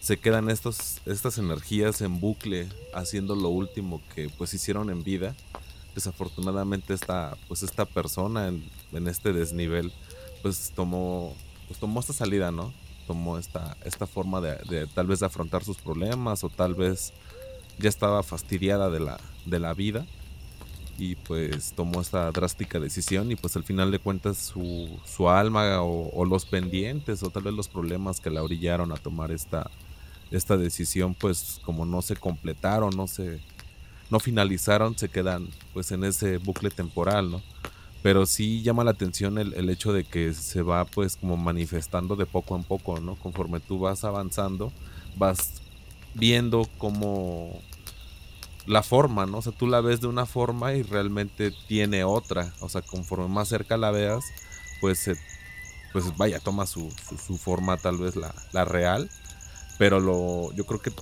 se 0.00 0.16
quedan 0.16 0.50
estos, 0.50 1.00
estas 1.06 1.38
energías 1.38 2.00
en 2.00 2.18
bucle 2.18 2.68
haciendo 2.94 3.36
lo 3.36 3.48
último 3.48 4.00
que 4.14 4.28
pues 4.28 4.54
hicieron 4.54 4.90
en 4.90 5.04
vida 5.04 5.36
desafortunadamente 5.98 6.94
esta, 6.94 7.36
pues 7.48 7.62
esta 7.62 7.84
persona 7.84 8.48
en, 8.48 9.08
este 9.08 9.32
desnivel, 9.32 9.92
pues 10.42 10.72
tomó, 10.74 11.34
pues 11.66 11.78
tomó 11.80 12.00
esta 12.00 12.12
salida, 12.12 12.50
¿no? 12.50 12.72
tomó 13.08 13.38
esta, 13.38 13.76
esta 13.84 14.06
forma 14.06 14.40
de, 14.40 14.86
tal 14.94 15.06
vez 15.06 15.20
de 15.20 15.26
afrontar 15.26 15.64
sus 15.64 15.78
problemas 15.78 16.44
o 16.44 16.50
tal 16.50 16.74
vez 16.74 17.14
ya 17.78 17.88
estaba 17.88 18.22
fastidiada 18.22 18.90
de 18.90 19.00
la, 19.00 19.18
de 19.46 19.58
la 19.58 19.72
vida 19.72 20.06
y 20.98 21.14
pues 21.14 21.72
tomó 21.72 22.00
esta 22.02 22.30
drástica 22.32 22.78
decisión 22.78 23.32
y 23.32 23.36
pues 23.36 23.56
al 23.56 23.64
final 23.64 23.90
de 23.90 23.98
cuentas 23.98 24.36
su, 24.36 25.00
su 25.06 25.30
alma 25.30 25.80
o, 25.80 26.24
los 26.26 26.44
pendientes 26.44 27.22
o 27.22 27.30
tal 27.30 27.44
vez 27.44 27.54
los 27.54 27.68
problemas 27.68 28.20
que 28.20 28.30
la 28.30 28.42
orillaron 28.42 28.92
a 28.92 28.96
tomar 28.96 29.30
esta, 29.30 29.70
esta 30.30 30.56
decisión 30.58 31.14
pues 31.14 31.60
como 31.64 31.86
no 31.86 32.02
se 32.02 32.14
completaron, 32.16 32.94
no 32.94 33.06
se 33.06 33.40
no 34.10 34.20
finalizaron, 34.20 34.96
se 34.96 35.08
quedan 35.08 35.48
pues 35.72 35.92
en 35.92 36.04
ese 36.04 36.38
bucle 36.38 36.70
temporal, 36.70 37.30
¿no? 37.30 37.42
Pero 38.02 38.26
sí 38.26 38.62
llama 38.62 38.84
la 38.84 38.92
atención 38.92 39.38
el, 39.38 39.54
el 39.54 39.70
hecho 39.70 39.92
de 39.92 40.04
que 40.04 40.32
se 40.32 40.62
va 40.62 40.84
pues 40.84 41.16
como 41.16 41.36
manifestando 41.36 42.16
de 42.16 42.26
poco 42.26 42.56
en 42.56 42.64
poco, 42.64 43.00
¿no? 43.00 43.16
Conforme 43.16 43.60
tú 43.60 43.78
vas 43.80 44.04
avanzando, 44.04 44.72
vas 45.16 45.60
viendo 46.14 46.68
cómo 46.78 47.60
la 48.68 48.82
forma, 48.82 49.26
¿no? 49.26 49.38
O 49.38 49.42
sea, 49.42 49.52
tú 49.52 49.66
la 49.66 49.80
ves 49.80 50.00
de 50.00 50.06
una 50.06 50.26
forma 50.26 50.74
y 50.74 50.82
realmente 50.82 51.52
tiene 51.66 52.04
otra. 52.04 52.52
O 52.60 52.68
sea, 52.68 52.82
conforme 52.82 53.28
más 53.28 53.48
cerca 53.48 53.76
la 53.76 53.90
veas, 53.90 54.24
pues, 54.80 55.10
pues 55.92 56.16
vaya, 56.16 56.38
toma 56.38 56.66
su, 56.66 56.92
su, 57.26 57.38
forma 57.38 57.78
tal 57.78 57.98
vez 57.98 58.14
la, 58.14 58.34
la, 58.52 58.64
real. 58.64 59.10
Pero 59.78 60.00
lo, 60.00 60.52
yo 60.54 60.66
creo 60.66 60.80
que 60.80 60.92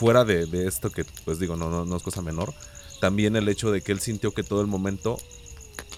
fuera 0.00 0.24
de, 0.24 0.46
de 0.46 0.66
esto, 0.66 0.90
que 0.90 1.04
pues 1.26 1.38
digo, 1.38 1.56
no, 1.56 1.68
no, 1.68 1.84
no, 1.84 1.94
es 1.94 2.02
cosa 2.02 2.22
menor, 2.22 2.54
también 3.02 3.36
el 3.36 3.46
hecho 3.50 3.70
de 3.70 3.82
que 3.82 3.92
él 3.92 4.00
sintió 4.00 4.32
que 4.32 4.42
todo 4.42 4.62
el 4.62 4.66
momento 4.66 5.18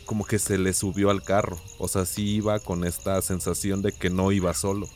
como 0.06 0.24
que 0.24 0.40
se 0.40 0.58
le 0.58 0.72
subió 0.72 1.08
al 1.10 1.22
carro. 1.22 1.60
O 1.78 1.86
sea, 1.86 2.04
sí 2.04 2.34
iba 2.34 2.58
con 2.58 2.84
esta 2.84 3.22
sensación 3.22 3.80
de 3.80 3.92
que 3.92 4.10
no 4.10 4.32
iba 4.32 4.52
solo. 4.54 4.88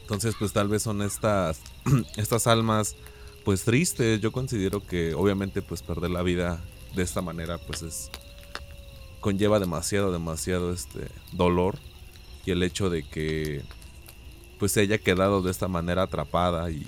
Entonces, 0.00 0.34
pues 0.38 0.54
tal 0.54 0.68
vez 0.68 0.82
son 0.82 1.02
estas, 1.02 1.60
estas 2.16 2.46
almas 2.46 2.96
pues 3.44 3.64
triste. 3.64 4.18
Yo 4.20 4.32
considero 4.32 4.80
que 4.80 5.12
obviamente 5.12 5.60
pues 5.60 5.82
perder 5.82 6.12
la 6.12 6.22
vida 6.22 6.64
de 6.96 7.02
esta 7.02 7.20
manera 7.20 7.58
pues 7.58 7.82
es 7.82 8.10
conlleva 9.20 9.60
demasiado, 9.60 10.12
demasiado 10.12 10.72
este 10.72 11.08
dolor 11.32 11.76
y 12.46 12.52
el 12.52 12.62
hecho 12.62 12.88
de 12.88 13.06
que 13.06 13.60
pues 14.58 14.72
se 14.72 14.80
haya 14.80 14.96
quedado 14.96 15.42
de 15.42 15.50
esta 15.50 15.68
manera 15.68 16.04
atrapada 16.04 16.70
y 16.70 16.86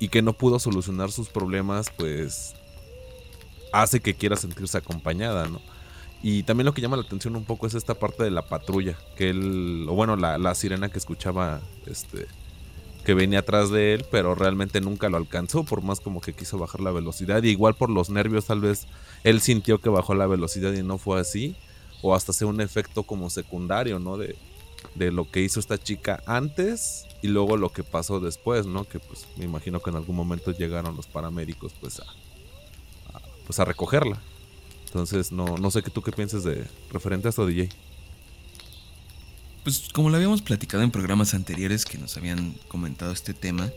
y 0.00 0.08
que 0.08 0.22
no 0.22 0.32
pudo 0.32 0.58
solucionar 0.58 1.10
sus 1.10 1.28
problemas 1.28 1.90
pues 1.96 2.54
hace 3.72 4.00
que 4.00 4.14
quiera 4.14 4.36
sentirse 4.36 4.78
acompañada, 4.78 5.48
¿no? 5.48 5.60
Y 6.22 6.44
también 6.44 6.64
lo 6.64 6.72
que 6.72 6.80
llama 6.80 6.96
la 6.96 7.02
atención 7.02 7.36
un 7.36 7.44
poco 7.44 7.66
es 7.66 7.74
esta 7.74 7.94
parte 7.94 8.24
de 8.24 8.30
la 8.30 8.42
patrulla, 8.48 8.96
que 9.16 9.28
él, 9.28 9.84
o 9.88 9.94
bueno, 9.94 10.16
la, 10.16 10.38
la 10.38 10.54
sirena 10.54 10.88
que 10.88 10.98
escuchaba 10.98 11.60
este, 11.86 12.26
que 13.04 13.12
venía 13.12 13.40
atrás 13.40 13.70
de 13.70 13.92
él, 13.92 14.06
pero 14.10 14.34
realmente 14.34 14.80
nunca 14.80 15.10
lo 15.10 15.18
alcanzó, 15.18 15.64
por 15.64 15.82
más 15.82 16.00
como 16.00 16.22
que 16.22 16.32
quiso 16.32 16.56
bajar 16.56 16.80
la 16.80 16.92
velocidad. 16.92 17.42
Igual 17.42 17.74
por 17.74 17.90
los 17.90 18.08
nervios, 18.08 18.46
tal 18.46 18.60
vez 18.60 18.86
él 19.22 19.42
sintió 19.42 19.80
que 19.82 19.90
bajó 19.90 20.14
la 20.14 20.26
velocidad 20.26 20.72
y 20.72 20.82
no 20.82 20.96
fue 20.96 21.20
así, 21.20 21.56
o 22.00 22.14
hasta 22.14 22.32
sea 22.32 22.46
un 22.46 22.62
efecto 22.62 23.02
como 23.02 23.28
secundario, 23.28 23.98
¿no? 23.98 24.16
De, 24.16 24.36
de 24.94 25.12
lo 25.12 25.30
que 25.30 25.42
hizo 25.42 25.60
esta 25.60 25.76
chica 25.76 26.22
antes 26.26 27.06
y 27.24 27.28
luego 27.28 27.56
lo 27.56 27.72
que 27.72 27.82
pasó 27.82 28.20
después, 28.20 28.66
¿no? 28.66 28.84
Que 28.84 28.98
pues 29.00 29.26
me 29.38 29.46
imagino 29.46 29.80
que 29.80 29.88
en 29.88 29.96
algún 29.96 30.14
momento 30.14 30.50
llegaron 30.50 30.94
los 30.94 31.06
paramédicos 31.06 31.72
pues 31.80 31.98
a, 32.00 32.04
pues 33.46 33.58
a 33.58 33.64
recogerla. 33.64 34.20
Entonces 34.84 35.32
no, 35.32 35.56
no 35.56 35.70
sé 35.70 35.82
qué 35.82 35.88
tú 35.88 36.02
qué 36.02 36.12
piensas 36.12 36.44
de 36.44 36.66
referente 36.92 37.26
a 37.26 37.30
esto 37.30 37.46
DJ 37.46 37.70
pues 39.62 39.88
como 39.94 40.10
lo 40.10 40.16
habíamos 40.16 40.42
platicado 40.42 40.82
en 40.82 40.90
programas 40.90 41.32
anteriores 41.32 41.86
que 41.86 41.96
nos 41.96 42.14
habían 42.18 42.54
comentado 42.68 43.10
este 43.10 43.32
tema, 43.32 43.70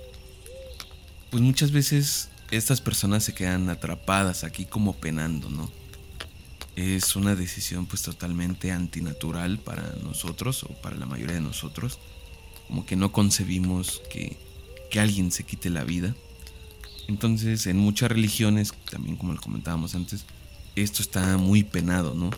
pues 1.29 1.41
muchas 1.41 1.71
veces 1.71 2.27
estas 2.51 2.81
personas 2.81 3.23
se 3.23 3.33
quedan 3.33 3.69
atrapadas 3.69 4.43
aquí 4.43 4.65
como 4.65 4.91
penando, 4.91 5.49
¿no? 5.49 5.71
Es 6.75 7.15
una 7.15 7.33
decisión 7.33 7.85
pues 7.85 8.01
totalmente 8.01 8.73
antinatural 8.73 9.57
para 9.57 9.93
nosotros 10.03 10.65
o 10.65 10.67
para 10.81 10.97
la 10.97 11.05
mayoría 11.05 11.35
de 11.35 11.41
nosotros. 11.41 11.97
Como 12.67 12.85
que 12.85 12.95
no 12.95 13.11
concebimos 13.11 14.01
que, 14.11 14.37
que 14.89 14.99
alguien 14.99 15.31
se 15.31 15.43
quite 15.43 15.69
la 15.69 15.83
vida. 15.83 16.15
Entonces 17.07 17.67
en 17.67 17.77
muchas 17.77 18.11
religiones, 18.11 18.73
también 18.91 19.15
como 19.15 19.33
lo 19.33 19.41
comentábamos 19.41 19.95
antes, 19.95 20.25
esto 20.75 21.01
está 21.01 21.37
muy 21.37 21.63
penado, 21.63 22.13
¿no? 22.13 22.29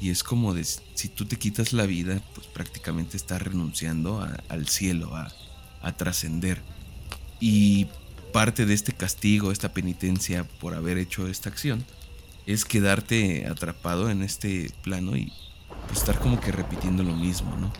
Y 0.00 0.10
es 0.10 0.22
como 0.22 0.54
de, 0.54 0.64
si 0.64 1.08
tú 1.08 1.24
te 1.24 1.36
quitas 1.36 1.72
la 1.72 1.86
vida, 1.86 2.20
pues 2.34 2.46
prácticamente 2.46 3.16
estás 3.16 3.40
renunciando 3.42 4.26
al 4.48 4.68
cielo, 4.68 5.14
a, 5.14 5.32
a 5.80 5.96
trascender. 5.96 6.60
Y 7.40 7.86
parte 8.32 8.66
de 8.66 8.74
este 8.74 8.92
castigo, 8.92 9.52
esta 9.52 9.72
penitencia 9.72 10.44
por 10.60 10.74
haber 10.74 10.98
hecho 10.98 11.28
esta 11.28 11.50
acción, 11.50 11.84
es 12.46 12.64
quedarte 12.64 13.46
atrapado 13.46 14.10
en 14.10 14.22
este 14.22 14.70
plano 14.82 15.16
y 15.16 15.32
estar 15.92 16.18
como 16.18 16.40
que 16.40 16.52
repitiendo 16.52 17.02
lo 17.02 17.14
mismo, 17.14 17.56
¿no? 17.56 17.72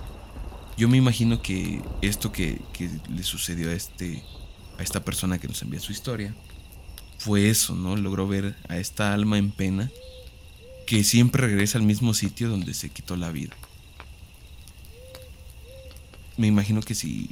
Yo 0.77 0.89
me 0.89 0.97
imagino 0.97 1.43
que 1.43 1.83
esto 2.01 2.33
que, 2.33 2.61
le 3.09 3.23
sucedió 3.23 3.71
a, 3.71 3.75
este, 3.75 4.23
a 4.79 4.83
esta 4.83 5.05
persona 5.05 5.39
que 5.39 5.49
nos 5.49 5.63
envía 5.63 5.81
su 5.81 5.93
historia 5.93 6.35
fue 7.19 7.51
eso, 7.51 7.75
¿no? 7.75 7.97
Logró 7.97 8.27
ver 8.27 8.57
a 8.69 8.79
esta 8.79 9.13
alma 9.13 9.39
en 9.39 9.51
pena 9.53 9.91
que 10.87 11.05
siempre 11.05 11.47
regresa 11.47 11.79
al 11.79 11.85
mismo 11.85 12.15
sitio 12.15 12.49
donde 12.49 12.75
se 12.75 12.91
quitó 12.91 13.17
la 13.17 13.31
vida. 13.31 13.55
Me 16.37 16.47
imagino 16.47 16.81
que 16.81 16.95
si, 16.95 17.31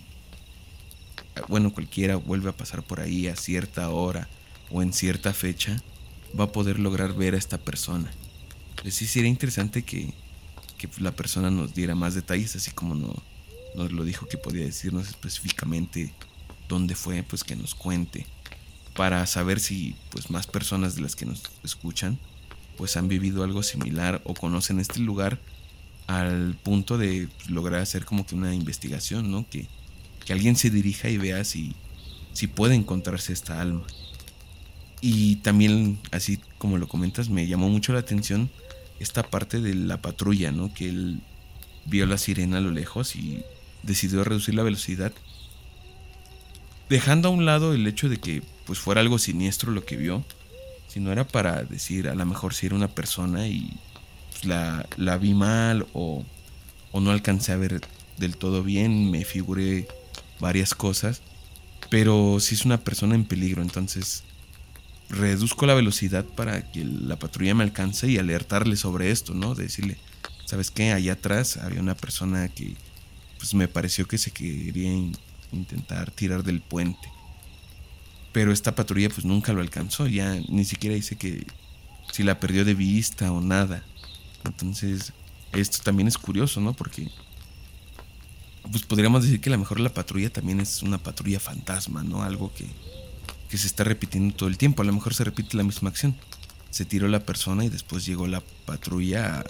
bueno, 1.48 1.72
cualquiera 1.72 2.16
vuelve 2.16 2.50
a 2.50 2.56
pasar 2.56 2.82
por 2.82 3.00
ahí 3.00 3.26
a 3.26 3.34
cierta 3.34 3.90
hora 3.90 4.28
o 4.70 4.82
en 4.82 4.92
cierta 4.92 5.32
fecha, 5.32 5.82
va 6.38 6.44
a 6.44 6.52
poder 6.52 6.78
lograr 6.78 7.14
ver 7.14 7.34
a 7.34 7.38
esta 7.38 7.58
persona. 7.58 8.10
Les 8.84 8.94
sí 8.94 9.06
sería 9.06 9.28
interesante 9.28 9.82
que, 9.82 10.12
que 10.78 10.88
la 10.98 11.10
persona 11.10 11.50
nos 11.50 11.74
diera 11.74 11.94
más 11.94 12.14
detalles, 12.14 12.54
así 12.54 12.70
como 12.70 12.94
no, 12.94 13.14
nos 13.74 13.92
lo 13.92 14.04
dijo 14.04 14.26
que 14.26 14.38
podía 14.38 14.64
decirnos 14.64 15.08
específicamente 15.08 16.12
dónde 16.68 16.94
fue, 16.94 17.22
pues 17.22 17.44
que 17.44 17.56
nos 17.56 17.74
cuente, 17.74 18.26
para 18.94 19.26
saber 19.26 19.60
si 19.60 19.96
pues 20.10 20.30
más 20.30 20.46
personas 20.46 20.94
de 20.94 21.02
las 21.02 21.16
que 21.16 21.26
nos 21.26 21.42
escuchan 21.64 22.18
pues 22.80 22.96
han 22.96 23.08
vivido 23.08 23.44
algo 23.44 23.62
similar 23.62 24.22
o 24.24 24.32
conocen 24.32 24.80
este 24.80 25.00
lugar 25.00 25.38
al 26.06 26.56
punto 26.62 26.96
de 26.96 27.28
lograr 27.46 27.82
hacer 27.82 28.06
como 28.06 28.24
que 28.26 28.34
una 28.34 28.54
investigación, 28.54 29.30
¿no? 29.30 29.46
Que, 29.50 29.68
que 30.24 30.32
alguien 30.32 30.56
se 30.56 30.70
dirija 30.70 31.10
y 31.10 31.18
vea 31.18 31.44
si, 31.44 31.74
si 32.32 32.46
puede 32.46 32.74
encontrarse 32.74 33.34
esta 33.34 33.60
alma. 33.60 33.84
Y 35.02 35.36
también, 35.36 35.98
así 36.10 36.40
como 36.56 36.78
lo 36.78 36.88
comentas, 36.88 37.28
me 37.28 37.46
llamó 37.46 37.68
mucho 37.68 37.92
la 37.92 38.00
atención 38.00 38.48
esta 38.98 39.22
parte 39.22 39.60
de 39.60 39.74
la 39.74 40.00
patrulla, 40.00 40.50
¿no? 40.50 40.72
Que 40.72 40.88
él 40.88 41.20
vio 41.84 42.06
la 42.06 42.16
sirena 42.16 42.56
a 42.56 42.62
lo 42.62 42.70
lejos 42.70 43.14
y 43.14 43.42
decidió 43.82 44.24
reducir 44.24 44.54
la 44.54 44.62
velocidad. 44.62 45.12
Dejando 46.88 47.28
a 47.28 47.32
un 47.32 47.44
lado 47.44 47.72
el 47.72 47.86
hecho 47.86 48.08
de 48.08 48.18
que 48.18 48.42
pues 48.66 48.78
fuera 48.78 49.00
algo 49.00 49.18
siniestro 49.18 49.72
lo 49.72 49.84
que 49.84 49.96
vio, 49.96 50.24
si 50.88 50.98
no 51.00 51.12
era 51.12 51.26
para 51.26 51.62
decir, 51.62 52.08
a 52.08 52.14
lo 52.14 52.26
mejor 52.26 52.52
si 52.54 52.66
era 52.66 52.74
una 52.74 52.88
persona 52.88 53.46
y 53.46 53.72
pues, 54.30 54.44
la, 54.44 54.86
la, 54.96 55.16
vi 55.18 55.34
mal 55.34 55.86
o, 55.92 56.24
o 56.90 57.00
no 57.00 57.12
alcancé 57.12 57.52
a 57.52 57.56
ver 57.56 57.80
del 58.18 58.36
todo 58.36 58.62
bien, 58.62 59.10
me 59.10 59.24
figuré 59.24 59.86
varias 60.40 60.74
cosas, 60.74 61.22
pero 61.90 62.40
si 62.40 62.56
es 62.56 62.64
una 62.64 62.78
persona 62.78 63.14
en 63.14 63.24
peligro, 63.24 63.62
entonces 63.62 64.24
reduzco 65.08 65.66
la 65.66 65.74
velocidad 65.74 66.24
para 66.24 66.70
que 66.70 66.84
la 66.84 67.18
patrulla 67.18 67.54
me 67.54 67.64
alcance 67.64 68.08
y 68.08 68.18
alertarle 68.18 68.76
sobre 68.76 69.10
esto, 69.10 69.34
¿no? 69.34 69.54
decirle, 69.54 69.96
¿sabes 70.44 70.70
qué? 70.70 70.92
Allá 70.92 71.14
atrás 71.14 71.56
había 71.56 71.80
una 71.80 71.96
persona 71.96 72.48
que 72.48 72.76
pues 73.40 73.54
me 73.54 73.68
pareció 73.68 74.06
que 74.06 74.18
se 74.18 74.32
quería 74.32 74.92
intentar 75.50 76.10
tirar 76.10 76.44
del 76.44 76.60
puente. 76.60 77.10
Pero 78.32 78.52
esta 78.52 78.74
patrulla 78.74 79.08
pues 79.08 79.24
nunca 79.24 79.54
lo 79.54 79.62
alcanzó, 79.62 80.06
ya 80.06 80.34
ni 80.48 80.64
siquiera 80.66 80.94
dice 80.94 81.16
que 81.16 81.46
si 82.12 82.22
la 82.22 82.38
perdió 82.38 82.66
de 82.66 82.74
vista 82.74 83.32
o 83.32 83.40
nada. 83.40 83.82
Entonces, 84.44 85.14
esto 85.52 85.78
también 85.82 86.06
es 86.06 86.18
curioso, 86.18 86.60
¿no? 86.60 86.74
Porque 86.74 87.10
pues 88.70 88.84
podríamos 88.84 89.24
decir 89.24 89.40
que 89.40 89.48
a 89.48 89.52
lo 89.52 89.58
mejor 89.58 89.80
la 89.80 89.94
patrulla 89.94 90.30
también 90.30 90.60
es 90.60 90.82
una 90.82 90.98
patrulla 90.98 91.40
fantasma, 91.40 92.02
¿no? 92.02 92.22
Algo 92.22 92.52
que, 92.52 92.66
que 93.48 93.56
se 93.56 93.66
está 93.66 93.84
repitiendo 93.84 94.36
todo 94.36 94.50
el 94.50 94.58
tiempo. 94.58 94.82
A 94.82 94.84
lo 94.84 94.92
mejor 94.92 95.14
se 95.14 95.24
repite 95.24 95.56
la 95.56 95.64
misma 95.64 95.88
acción. 95.88 96.14
Se 96.68 96.84
tiró 96.84 97.08
la 97.08 97.20
persona 97.20 97.64
y 97.64 97.70
después 97.70 98.04
llegó 98.04 98.26
la 98.26 98.42
patrulla 98.66 99.40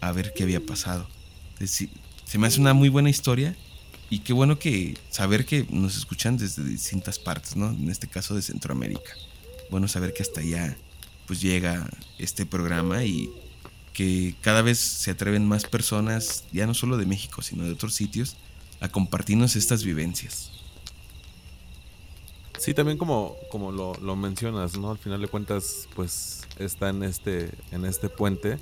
a, 0.00 0.06
a 0.06 0.12
ver 0.12 0.34
qué 0.34 0.42
había 0.42 0.60
pasado. 0.60 1.08
Se 2.28 2.36
me 2.36 2.46
hace 2.46 2.60
una 2.60 2.74
muy 2.74 2.90
buena 2.90 3.08
historia 3.08 3.56
y 4.10 4.18
qué 4.18 4.34
bueno 4.34 4.58
que 4.58 4.98
saber 5.08 5.46
que 5.46 5.66
nos 5.70 5.96
escuchan 5.96 6.36
desde 6.36 6.62
distintas 6.62 7.18
partes, 7.18 7.56
¿no? 7.56 7.70
En 7.70 7.88
este 7.88 8.06
caso 8.06 8.34
de 8.34 8.42
Centroamérica. 8.42 9.14
Bueno 9.70 9.88
saber 9.88 10.12
que 10.12 10.22
hasta 10.22 10.40
allá 10.40 10.76
pues 11.26 11.40
llega 11.40 11.88
este 12.18 12.44
programa 12.44 13.02
y 13.04 13.30
que 13.94 14.34
cada 14.42 14.60
vez 14.60 14.78
se 14.78 15.10
atreven 15.10 15.48
más 15.48 15.64
personas, 15.64 16.44
ya 16.52 16.66
no 16.66 16.74
solo 16.74 16.98
de 16.98 17.06
México, 17.06 17.40
sino 17.40 17.64
de 17.64 17.72
otros 17.72 17.94
sitios, 17.94 18.36
a 18.80 18.90
compartirnos 18.90 19.56
estas 19.56 19.82
vivencias. 19.82 20.50
Sí, 22.58 22.74
también 22.74 22.98
como, 22.98 23.36
como 23.50 23.72
lo, 23.72 24.16
mencionas, 24.16 24.76
¿no? 24.76 24.90
Al 24.90 24.98
final 24.98 25.22
de 25.22 25.28
cuentas, 25.28 25.88
pues 25.96 26.42
está 26.58 26.90
en 26.90 27.04
este, 27.04 27.50
en 27.72 27.86
este 27.86 28.10
puente. 28.10 28.58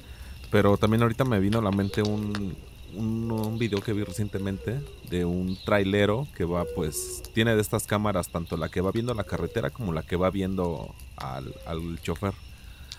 Pero 0.53 0.77
también 0.77 1.03
ahorita 1.03 1.25
me 1.25 1.41
vino 1.41 1.59
a 1.59 1.63
la 1.63 1.73
mente 1.73 2.03
un, 2.03 2.57
un, 2.95 3.59
video 3.59 3.81
que 3.81 3.93
vi 3.93 4.05
recientemente 4.05 4.81
de 5.11 5.25
un 5.25 5.57
trailero 5.65 6.27
que 6.37 6.45
va, 6.45 6.65
pues, 6.75 7.23
tiene 7.35 7.55
de 7.55 7.63
estas 7.63 7.87
cámaras, 7.87 8.29
tanto 8.29 8.57
la 8.57 8.69
que 8.69 8.81
va 8.81 8.93
viendo 8.93 9.15
la 9.15 9.25
carretera 9.25 9.71
como 9.71 9.93
la 9.93 10.03
que 10.03 10.17
va 10.17 10.31
viendo 10.31 10.95
al, 11.17 11.55
al 11.67 12.01
chofer. 12.03 12.35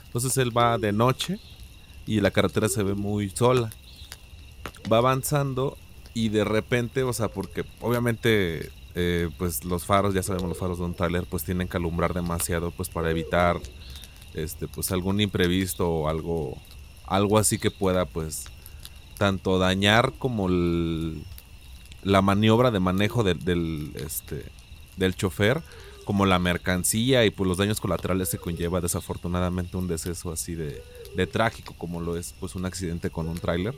Entonces 0.05 0.37
él 0.37 0.55
va 0.55 0.77
de 0.77 0.91
noche 0.91 1.39
y 2.05 2.21
la 2.21 2.31
carretera 2.31 2.69
se 2.69 2.83
ve 2.83 2.95
muy 2.95 3.29
sola. 3.29 3.69
Va 4.91 4.97
avanzando 4.97 5.77
y 6.13 6.29
de 6.29 6.43
repente, 6.43 7.03
o 7.03 7.13
sea, 7.13 7.27
porque 7.27 7.63
obviamente 7.81 8.71
eh, 8.99 9.29
pues 9.37 9.63
los 9.63 9.85
faros, 9.85 10.15
ya 10.15 10.23
sabemos 10.23 10.49
los 10.49 10.57
faros 10.57 10.79
de 10.79 10.85
un 10.85 10.95
trailer, 10.95 11.25
pues 11.25 11.43
tienen 11.43 11.67
que 11.67 11.77
alumbrar 11.77 12.15
demasiado 12.15 12.71
pues 12.71 12.89
para 12.89 13.11
evitar 13.11 13.59
este 14.33 14.67
pues 14.67 14.91
algún 14.91 15.21
imprevisto 15.21 15.87
o 15.87 16.09
algo 16.09 16.57
algo 17.05 17.37
así 17.37 17.59
que 17.59 17.69
pueda 17.69 18.05
pues 18.05 18.45
tanto 19.17 19.59
dañar 19.59 20.13
como 20.17 20.47
la 22.03 22.21
maniobra 22.21 22.71
de 22.71 22.79
manejo 22.79 23.23
del, 23.23 23.91
este, 23.95 24.45
del 24.95 25.15
chofer 25.15 25.61
como 26.05 26.25
la 26.25 26.39
mercancía 26.39 27.25
y 27.25 27.31
pues 27.31 27.47
los 27.49 27.57
daños 27.57 27.81
colaterales 27.81 28.29
que 28.29 28.37
conlleva 28.37 28.79
desafortunadamente 28.79 29.75
un 29.75 29.89
deceso 29.89 30.31
así 30.31 30.55
de, 30.55 30.81
de 31.17 31.27
trágico 31.27 31.75
como 31.77 31.99
lo 31.99 32.15
es 32.15 32.33
pues 32.39 32.55
un 32.55 32.65
accidente 32.65 33.09
con 33.09 33.27
un 33.27 33.37
tráiler. 33.37 33.75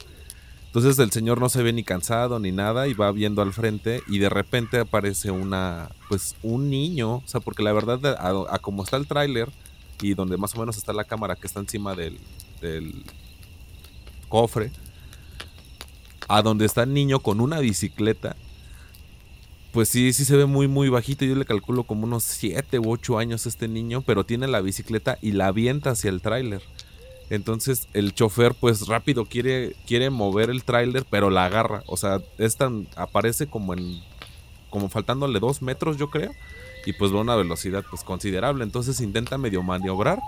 Entonces 0.68 1.00
el 1.00 1.12
señor 1.12 1.40
no 1.40 1.50
se 1.50 1.64
ve 1.64 1.74
ni 1.74 1.84
cansado 1.84 2.38
ni 2.38 2.52
nada 2.52 2.88
y 2.88 2.94
va 2.94 3.12
viendo 3.12 3.42
al 3.42 3.54
frente 3.54 4.04
y 4.08 4.20
de 4.20 4.30
repente 4.30 4.78
aparece 4.78 5.32
una, 5.32 5.90
pues 6.08 6.36
un 6.44 6.70
niño, 6.70 7.16
o 7.16 7.24
sea, 7.26 7.42
porque 7.42 7.64
la 7.64 7.74
verdad 7.74 8.06
a, 8.06 8.60
como 8.60 8.84
está 8.84 8.98
el 8.98 9.08
tráiler 9.08 9.50
y 10.00 10.14
donde 10.14 10.38
más 10.38 10.56
o 10.56 10.60
menos 10.60 10.78
está 10.78 10.94
la 10.94 11.06
cámara 11.06 11.36
que 11.36 11.48
está 11.48 11.60
encima 11.60 11.96
del, 11.96 12.20
del 12.62 13.04
cofre, 14.28 14.72
a 16.30 16.42
donde 16.42 16.66
está 16.66 16.84
el 16.84 16.94
niño 16.94 17.20
con 17.20 17.42
una 17.42 17.60
bicicleta, 17.60 18.36
pues 19.72 19.90
sí, 19.90 20.14
sí 20.14 20.26
se 20.26 20.36
ve 20.36 20.46
muy, 20.46 20.68
muy 20.68 20.90
bajito. 20.90 21.26
Yo 21.26 21.36
le 21.36 21.46
calculo 21.46 21.84
como 21.84 22.06
unos 22.06 22.24
7 22.24 22.80
u 22.80 22.92
8 22.92 23.20
años 23.20 23.46
este 23.46 23.68
niño, 23.68 24.02
pero 24.02 24.26
tiene 24.26 24.48
la 24.48 24.62
bicicleta 24.62 25.18
y 25.22 25.34
la 25.34 25.48
avienta 25.48 25.92
hacia 25.92 26.10
el 26.10 26.22
tráiler. 26.22 26.62
Entonces 27.30 27.88
el 27.94 28.16
chofer 28.16 28.56
pues 28.56 28.88
rápido 28.88 29.26
quiere, 29.26 29.76
quiere 29.86 30.10
mover 30.10 30.50
el 30.50 30.64
tráiler, 30.64 31.06
pero 31.10 31.30
la 31.30 31.46
agarra. 31.46 31.84
O 31.86 31.98
sea, 31.98 32.22
es 32.38 32.58
tan, 32.58 32.88
aparece 32.96 33.48
como 33.48 33.74
en, 33.74 34.02
como 34.70 34.90
faltándole 34.90 35.40
dos 35.40 35.62
metros 35.62 35.98
yo 35.98 36.10
creo. 36.10 36.32
Y 36.86 36.94
pues 36.94 37.14
va 37.14 37.18
a 37.18 37.22
una 37.22 37.36
velocidad 37.36 37.84
pues 37.90 38.04
considerable. 38.04 38.64
Entonces 38.64 39.02
intenta 39.02 39.38
medio 39.38 39.62
maniobrar. 39.62 40.20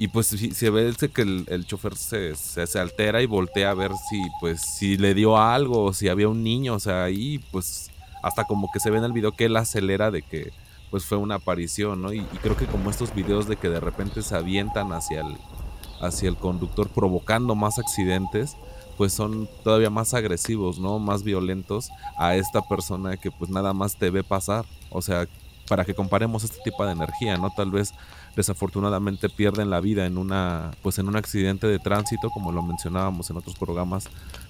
Y 0.00 0.08
pues 0.08 0.28
se 0.28 0.70
ve 0.70 0.92
que 1.14 1.22
el, 1.22 1.66
chofer 1.66 1.94
se, 1.94 2.34
se, 2.34 2.78
altera 2.78 3.20
y 3.20 3.26
voltea 3.26 3.70
a 3.70 3.74
ver 3.74 3.92
si 4.08 4.18
pues 4.40 4.62
si 4.62 4.96
le 4.96 5.12
dio 5.12 5.36
algo 5.36 5.84
o 5.84 5.92
si 5.92 6.08
había 6.08 6.26
un 6.26 6.42
niño. 6.42 6.74
O 6.74 6.80
sea, 6.80 7.04
ahí 7.04 7.38
pues 7.52 7.90
hasta 8.22 8.44
como 8.44 8.70
que 8.72 8.80
se 8.80 8.90
ve 8.90 8.96
en 8.96 9.04
el 9.04 9.12
video 9.12 9.32
que 9.32 9.44
él 9.44 9.56
acelera 9.56 10.10
de 10.10 10.22
que 10.22 10.52
pues 10.90 11.04
fue 11.04 11.18
una 11.18 11.36
aparición, 11.36 12.00
¿no? 12.02 12.12
y 12.12 12.22
creo 12.42 12.56
que 12.56 12.66
como 12.66 12.90
estos 12.90 13.14
videos 13.14 13.46
de 13.46 13.56
que 13.56 13.68
de 13.68 13.78
repente 13.78 14.22
se 14.22 14.34
avientan 14.34 14.92
hacia 14.92 15.20
el, 15.20 15.36
hacia 16.00 16.28
el 16.28 16.36
conductor 16.36 16.88
provocando 16.88 17.54
más 17.54 17.78
accidentes, 17.78 18.56
pues 18.96 19.12
son 19.12 19.48
todavía 19.64 19.88
más 19.88 20.12
agresivos, 20.12 20.78
¿no? 20.78 20.98
Más 20.98 21.22
violentos 21.22 21.90
a 22.18 22.36
esta 22.36 22.60
persona 22.62 23.16
que 23.16 23.30
pues 23.30 23.50
nada 23.50 23.72
más 23.72 23.96
te 23.96 24.10
ve 24.10 24.22
pasar. 24.22 24.66
O 24.90 25.00
sea, 25.00 25.26
para 25.70 25.84
que 25.84 25.94
comparemos 25.94 26.42
este 26.42 26.58
tipo 26.64 26.84
de 26.84 26.90
energía, 26.90 27.36
¿no? 27.36 27.48
Tal 27.50 27.70
vez 27.70 27.94
desafortunadamente 28.34 29.28
pierden 29.28 29.70
la 29.70 29.78
vida 29.78 30.04
en 30.04 30.18
una 30.18 30.72
pues 30.82 30.98
en 30.98 31.06
un 31.06 31.14
accidente 31.14 31.68
de 31.68 31.78
tránsito, 31.78 32.28
como 32.30 32.50
lo 32.50 32.60
mencionábamos 32.60 33.30
en 33.30 33.36
otros 33.36 33.54
programas, 33.54 34.08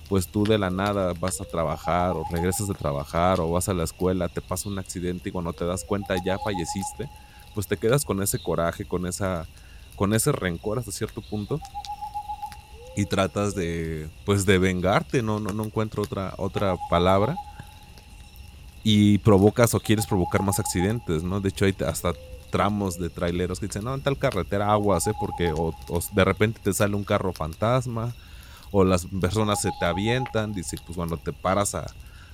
pues 0.08 0.28
tú 0.28 0.44
de 0.44 0.56
la 0.56 0.70
nada 0.70 1.12
vas 1.20 1.42
a 1.42 1.44
trabajar 1.44 2.12
o 2.12 2.24
regresas 2.30 2.68
de 2.68 2.74
trabajar 2.74 3.38
o 3.38 3.50
vas 3.50 3.68
a 3.68 3.74
la 3.74 3.84
escuela, 3.84 4.30
te 4.30 4.40
pasa 4.40 4.70
un 4.70 4.78
accidente 4.78 5.28
y 5.28 5.32
cuando 5.32 5.52
te 5.52 5.66
das 5.66 5.84
cuenta 5.84 6.14
ya 6.24 6.38
falleciste, 6.38 7.10
pues 7.54 7.66
te 7.66 7.76
quedas 7.76 8.06
con 8.06 8.22
ese 8.22 8.38
coraje, 8.42 8.86
con 8.86 9.06
esa 9.06 9.46
con 9.96 10.14
ese 10.14 10.32
rencor 10.32 10.78
hasta 10.78 10.90
cierto 10.90 11.20
punto. 11.20 11.60
Y 12.96 13.04
tratas 13.04 13.54
de 13.54 14.08
pues 14.24 14.46
de 14.46 14.56
vengarte, 14.56 15.22
no 15.22 15.38
no, 15.38 15.52
no 15.52 15.64
encuentro 15.64 16.02
otra 16.02 16.32
otra 16.38 16.78
palabra 16.88 17.36
y 18.82 19.18
provocas 19.18 19.74
o 19.74 19.80
quieres 19.80 20.06
provocar 20.06 20.42
más 20.42 20.58
accidentes, 20.58 21.22
¿no? 21.22 21.40
De 21.40 21.50
hecho 21.50 21.64
hay 21.64 21.74
hasta 21.86 22.12
tramos 22.50 22.98
de 22.98 23.10
traileros 23.10 23.60
que 23.60 23.66
dicen, 23.66 23.84
no, 23.84 23.94
en 23.94 24.02
tal 24.02 24.18
carretera 24.18 24.72
aguas, 24.72 25.06
¿eh? 25.06 25.12
Porque 25.18 25.52
o, 25.54 25.74
de 26.12 26.24
repente 26.24 26.60
te 26.62 26.72
sale 26.72 26.96
un 26.96 27.04
carro 27.04 27.32
fantasma 27.32 28.14
o 28.72 28.84
las 28.84 29.06
personas 29.06 29.60
se 29.60 29.70
te 29.78 29.86
avientan, 29.86 30.52
dice, 30.52 30.76
pues 30.84 30.96
cuando 30.96 31.16
te 31.16 31.32
paras 31.32 31.74
a, 31.74 31.86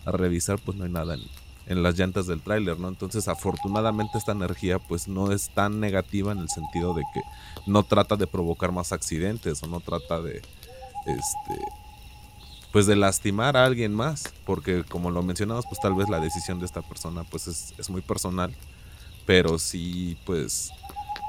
revisar, 0.05 0.61
pues 0.61 0.77
no 0.77 0.85
hay 0.85 0.91
nada 0.91 1.15
en, 1.15 1.21
en 1.67 1.83
las 1.83 1.99
llantas 1.99 2.29
del 2.29 2.41
tráiler, 2.41 2.79
¿no? 2.79 2.89
Entonces, 2.89 3.27
afortunadamente 3.27 4.19
esta 4.19 4.31
energía 4.31 4.79
pues 4.79 5.09
no 5.09 5.33
es 5.33 5.51
tan 5.51 5.81
negativa 5.81 6.31
en 6.31 6.39
el 6.39 6.49
sentido 6.49 6.95
de 6.95 7.03
que 7.13 7.21
no 7.67 7.83
trata 7.83 8.17
de 8.17 8.29
provocar 8.29 8.71
más 8.71 8.93
accidentes 8.93 9.63
o 9.65 9.67
no 9.67 9.81
trata 9.81 10.21
de 10.21 10.43
este 11.07 11.86
pues 12.77 12.85
de 12.85 12.95
lastimar 12.95 13.57
a 13.57 13.65
alguien 13.65 13.95
más, 13.95 14.35
porque 14.45 14.85
como 14.85 15.11
lo 15.11 15.23
mencionamos, 15.23 15.65
pues 15.65 15.81
tal 15.81 15.95
vez 15.95 16.11
la 16.11 16.21
decisión 16.21 16.59
de 16.59 16.67
esta 16.67 16.83
persona 16.83 17.25
pues 17.25 17.47
es, 17.47 17.73
es 17.79 17.89
muy 17.89 18.03
personal, 18.03 18.55
pero 19.25 19.59
sí 19.59 20.19
pues 20.27 20.73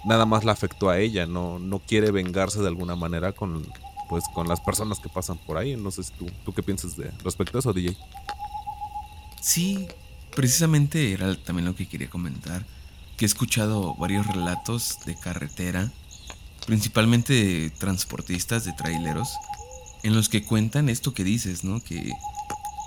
nada 0.04 0.26
más 0.26 0.44
la 0.44 0.52
afectó 0.52 0.90
a 0.90 1.00
ella, 1.00 1.26
no 1.26 1.58
no 1.58 1.80
quiere 1.80 2.12
vengarse 2.12 2.60
de 2.60 2.68
alguna 2.68 2.98
manera 2.98 3.32
con 3.32 3.66
pues 4.10 4.26
con 4.34 4.50
las 4.50 4.60
personas 4.60 5.00
que 5.00 5.08
pasan 5.08 5.38
por 5.38 5.58
ahí, 5.58 5.78
no 5.78 5.90
sé 5.90 6.02
tú 6.20 6.26
tú 6.44 6.54
qué 6.54 6.64
piensas 6.64 6.98
de 6.98 7.12
respecto 7.24 7.58
a 7.58 7.60
eso, 7.60 7.72
DJ. 7.72 7.96
Sí, 9.42 9.88
precisamente 10.36 11.14
era 11.14 11.34
también 11.46 11.66
lo 11.66 11.76
que 11.76 11.88
quería 11.88 12.10
comentar, 12.10 12.66
que 13.16 13.24
he 13.24 13.26
escuchado 13.26 13.96
varios 13.96 14.28
relatos 14.28 14.98
de 15.06 15.16
carretera, 15.16 15.94
principalmente 16.66 17.32
de 17.32 17.70
transportistas, 17.70 18.66
de 18.66 18.74
traileros, 18.74 19.30
en 20.04 20.16
los 20.16 20.30
que 20.30 20.44
cuentan 20.44 20.90
esto 20.90 21.14
que 21.14 21.24
dices, 21.24 21.64
¿no? 21.64 21.84
Que 21.84 22.12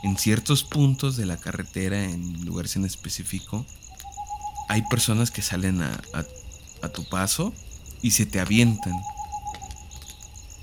en 0.03 0.17
ciertos 0.17 0.65
puntos 0.65 1.17
de 1.17 1.27
la 1.27 1.37
carretera, 1.37 2.05
en 2.05 2.45
lugares 2.45 2.77
en 2.77 2.85
específico, 2.85 3.67
hay 4.69 4.83
personas 4.83 5.31
que 5.31 5.43
salen 5.43 5.83
a, 5.83 6.01
a 6.83 6.89
tu 6.89 7.05
paso 7.09 7.53
y 8.03 8.13
se 8.13 8.27
te 8.27 8.41
avientan. 8.41 8.95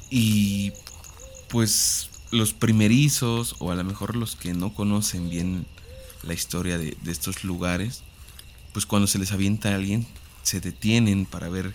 Y 0.10 0.72
pues 1.50 2.10
los 2.32 2.54
primerizos 2.54 3.56
o 3.60 3.72
a 3.72 3.76
lo 3.76 3.84
mejor 3.84 4.16
los 4.16 4.36
que 4.36 4.54
no 4.54 4.74
conocen 4.74 5.30
bien 5.30 5.66
la 6.24 6.34
historia 6.34 6.78
de, 6.78 6.98
estos 7.06 7.44
lugares, 7.44 8.04
pues 8.74 8.86
cuando 8.86 9.08
se 9.08 9.20
les 9.20 9.32
avienta 9.32 9.70
a 9.70 9.76
alguien, 9.76 10.06
se 10.44 10.60
detienen 10.60 11.26
para 11.26 11.50
ver 11.50 11.74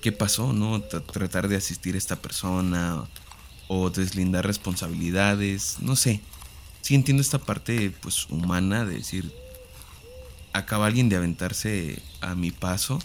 qué 0.00 0.12
pasó, 0.12 0.52
¿no? 0.52 0.80
tratar 0.80 1.48
de 1.48 1.56
asistir 1.56 1.94
a 1.94 1.98
esta 1.98 2.16
persona 2.16 3.04
o 3.68 3.90
deslindar 3.90 4.46
responsabilidades, 4.46 5.78
no 5.80 5.96
sé. 5.96 6.20
Sí 6.82 6.94
entiendo 6.94 7.22
esta 7.22 7.38
parte 7.38 7.90
pues 8.02 8.28
humana 8.28 8.84
de 8.84 8.96
decir, 8.96 9.32
acaba 10.52 10.86
alguien 10.86 11.08
de 11.08 11.16
aventarse 11.16 12.02
a 12.20 12.34
mi 12.34 12.50
paso, 12.50 12.98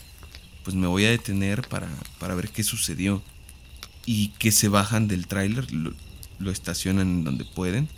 pues 0.63 0.75
me 0.75 0.87
voy 0.87 1.05
a 1.05 1.09
detener 1.09 1.67
para, 1.67 1.89
para 2.19 2.35
ver 2.35 2.49
qué 2.49 2.63
sucedió. 2.63 3.21
Y 4.05 4.29
que 4.39 4.51
se 4.51 4.69
bajan 4.69 5.07
del 5.07 5.27
tráiler, 5.27 5.71
lo, 5.71 5.93
lo 6.39 6.51
estacionan 6.51 7.23
donde 7.23 7.45
pueden 7.45 7.89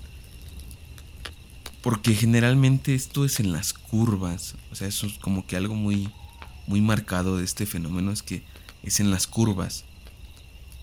porque 1.81 2.13
generalmente 2.13 2.93
esto 2.93 3.25
es 3.25 3.39
en 3.39 3.51
las 3.51 3.73
curvas. 3.73 4.55
O 4.71 4.75
sea, 4.75 4.87
eso 4.87 5.07
es 5.07 5.17
como 5.17 5.45
que 5.45 5.57
algo 5.57 5.75
muy, 5.75 6.09
muy 6.67 6.81
marcado 6.81 7.37
de 7.37 7.43
este 7.43 7.65
fenómeno 7.65 8.11
es 8.11 8.21
que 8.23 8.43
es 8.83 8.99
en 8.99 9.11
las 9.11 9.27
curvas. 9.27 9.83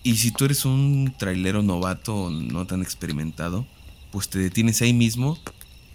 Y 0.03 0.15
si 0.17 0.31
tú 0.31 0.45
eres 0.45 0.65
un 0.65 1.13
trailero 1.17 1.61
novato 1.61 2.29
no 2.29 2.65
tan 2.65 2.81
experimentado, 2.81 3.65
pues 4.11 4.29
te 4.29 4.39
detienes 4.39 4.81
ahí 4.81 4.93
mismo 4.93 5.37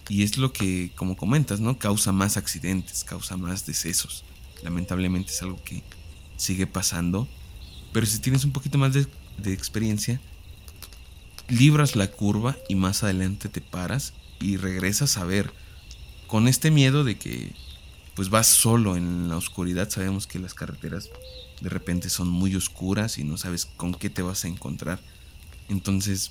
y 0.08 0.22
es 0.22 0.36
lo 0.36 0.52
que, 0.52 0.90
como 0.94 1.16
comentas, 1.16 1.60
¿no? 1.60 1.78
Causa 1.78 2.12
más 2.12 2.36
accidentes, 2.36 3.04
causa 3.04 3.36
más 3.36 3.64
decesos. 3.66 4.24
Lamentablemente 4.62 5.32
es 5.32 5.42
algo 5.42 5.62
que 5.64 5.82
sigue 6.36 6.66
pasando. 6.66 7.28
Pero 7.92 8.06
si 8.06 8.18
tienes 8.18 8.44
un 8.44 8.52
poquito 8.52 8.76
más 8.76 8.92
de, 8.92 9.06
experiencia, 9.52 10.20
libras 11.48 11.96
la 11.96 12.10
curva 12.10 12.56
y 12.68 12.74
más 12.74 13.02
adelante 13.02 13.48
te 13.48 13.60
paras 13.60 14.12
y 14.40 14.56
regresas 14.56 15.16
a 15.16 15.24
ver 15.24 15.52
con 16.26 16.48
este 16.48 16.70
miedo 16.70 17.04
de 17.04 17.16
que 17.16 17.52
pues 18.14 18.30
vas 18.30 18.46
solo 18.46 18.96
en 18.96 19.28
la 19.28 19.36
oscuridad. 19.36 19.90
Sabemos 19.90 20.26
que 20.26 20.38
las 20.38 20.54
carreteras 20.54 21.08
de 21.64 21.70
repente 21.70 22.10
son 22.10 22.28
muy 22.28 22.54
oscuras 22.54 23.16
y 23.16 23.24
no 23.24 23.38
sabes 23.38 23.64
con 23.64 23.94
qué 23.94 24.10
te 24.10 24.20
vas 24.20 24.44
a 24.44 24.48
encontrar. 24.48 25.00
Entonces 25.70 26.30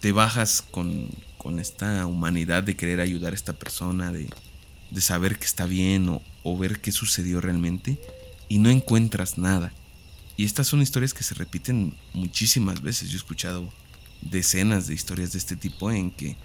te 0.00 0.12
bajas 0.12 0.60
con, 0.60 1.08
con 1.38 1.58
esta 1.58 2.04
humanidad 2.04 2.62
de 2.62 2.76
querer 2.76 3.00
ayudar 3.00 3.32
a 3.32 3.36
esta 3.36 3.54
persona, 3.54 4.12
de, 4.12 4.28
de 4.90 5.00
saber 5.00 5.38
que 5.38 5.46
está 5.46 5.64
bien 5.64 6.10
o, 6.10 6.22
o 6.42 6.58
ver 6.58 6.82
qué 6.82 6.92
sucedió 6.92 7.40
realmente 7.40 7.98
y 8.50 8.58
no 8.58 8.68
encuentras 8.68 9.38
nada. 9.38 9.72
Y 10.36 10.44
estas 10.44 10.66
son 10.66 10.82
historias 10.82 11.14
que 11.14 11.24
se 11.24 11.34
repiten 11.34 11.94
muchísimas 12.12 12.82
veces. 12.82 13.08
Yo 13.08 13.14
he 13.14 13.16
escuchado 13.16 13.72
decenas 14.20 14.86
de 14.86 14.92
historias 14.92 15.32
de 15.32 15.38
este 15.38 15.56
tipo 15.56 15.90
en 15.90 16.10
que 16.10 16.36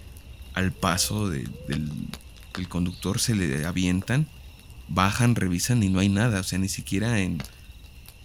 al 0.54 0.72
paso 0.72 1.28
del, 1.28 1.50
del 1.68 2.68
conductor 2.70 3.20
se 3.20 3.34
le 3.34 3.66
avientan, 3.66 4.28
bajan, 4.88 5.34
revisan 5.34 5.82
y 5.82 5.90
no 5.90 5.98
hay 5.98 6.08
nada. 6.08 6.40
O 6.40 6.42
sea, 6.42 6.58
ni 6.58 6.70
siquiera 6.70 7.20
en, 7.20 7.42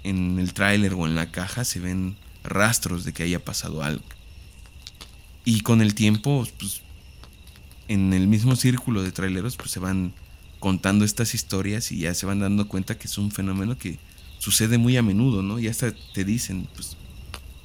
en 0.04 0.40
el 0.40 0.54
tráiler 0.54 0.94
o 0.94 1.06
en 1.06 1.16
la 1.16 1.32
caja 1.32 1.64
se 1.64 1.80
ven 1.80 2.16
rastros 2.44 3.04
de 3.04 3.14
que 3.14 3.24
haya 3.24 3.44
pasado 3.44 3.84
algo. 3.84 4.04
Y 5.46 5.62
con 5.62 5.82
el 5.82 5.96
tiempo, 5.96 6.48
pues, 6.60 6.82
en 7.88 8.14
el 8.14 8.28
mismo 8.28 8.56
círculo 8.56 9.02
de 9.02 9.12
traileros, 9.12 9.56
pues 9.56 9.72
se 9.72 9.80
van 9.80 10.14
contando 10.60 11.06
estas 11.06 11.34
historias 11.34 11.92
y 11.92 12.00
ya 12.00 12.14
se 12.14 12.26
van 12.26 12.40
dando 12.40 12.68
cuenta 12.68 12.98
que 12.98 13.08
es 13.08 13.18
un 13.18 13.32
fenómeno 13.32 13.78
que 13.78 13.98
sucede 14.38 14.78
muy 14.78 14.98
a 14.98 15.02
menudo, 15.02 15.42
¿no? 15.42 15.60
Y 15.60 15.68
hasta 15.68 15.94
te 16.14 16.24
dicen, 16.24 16.68
pues, 16.76 16.98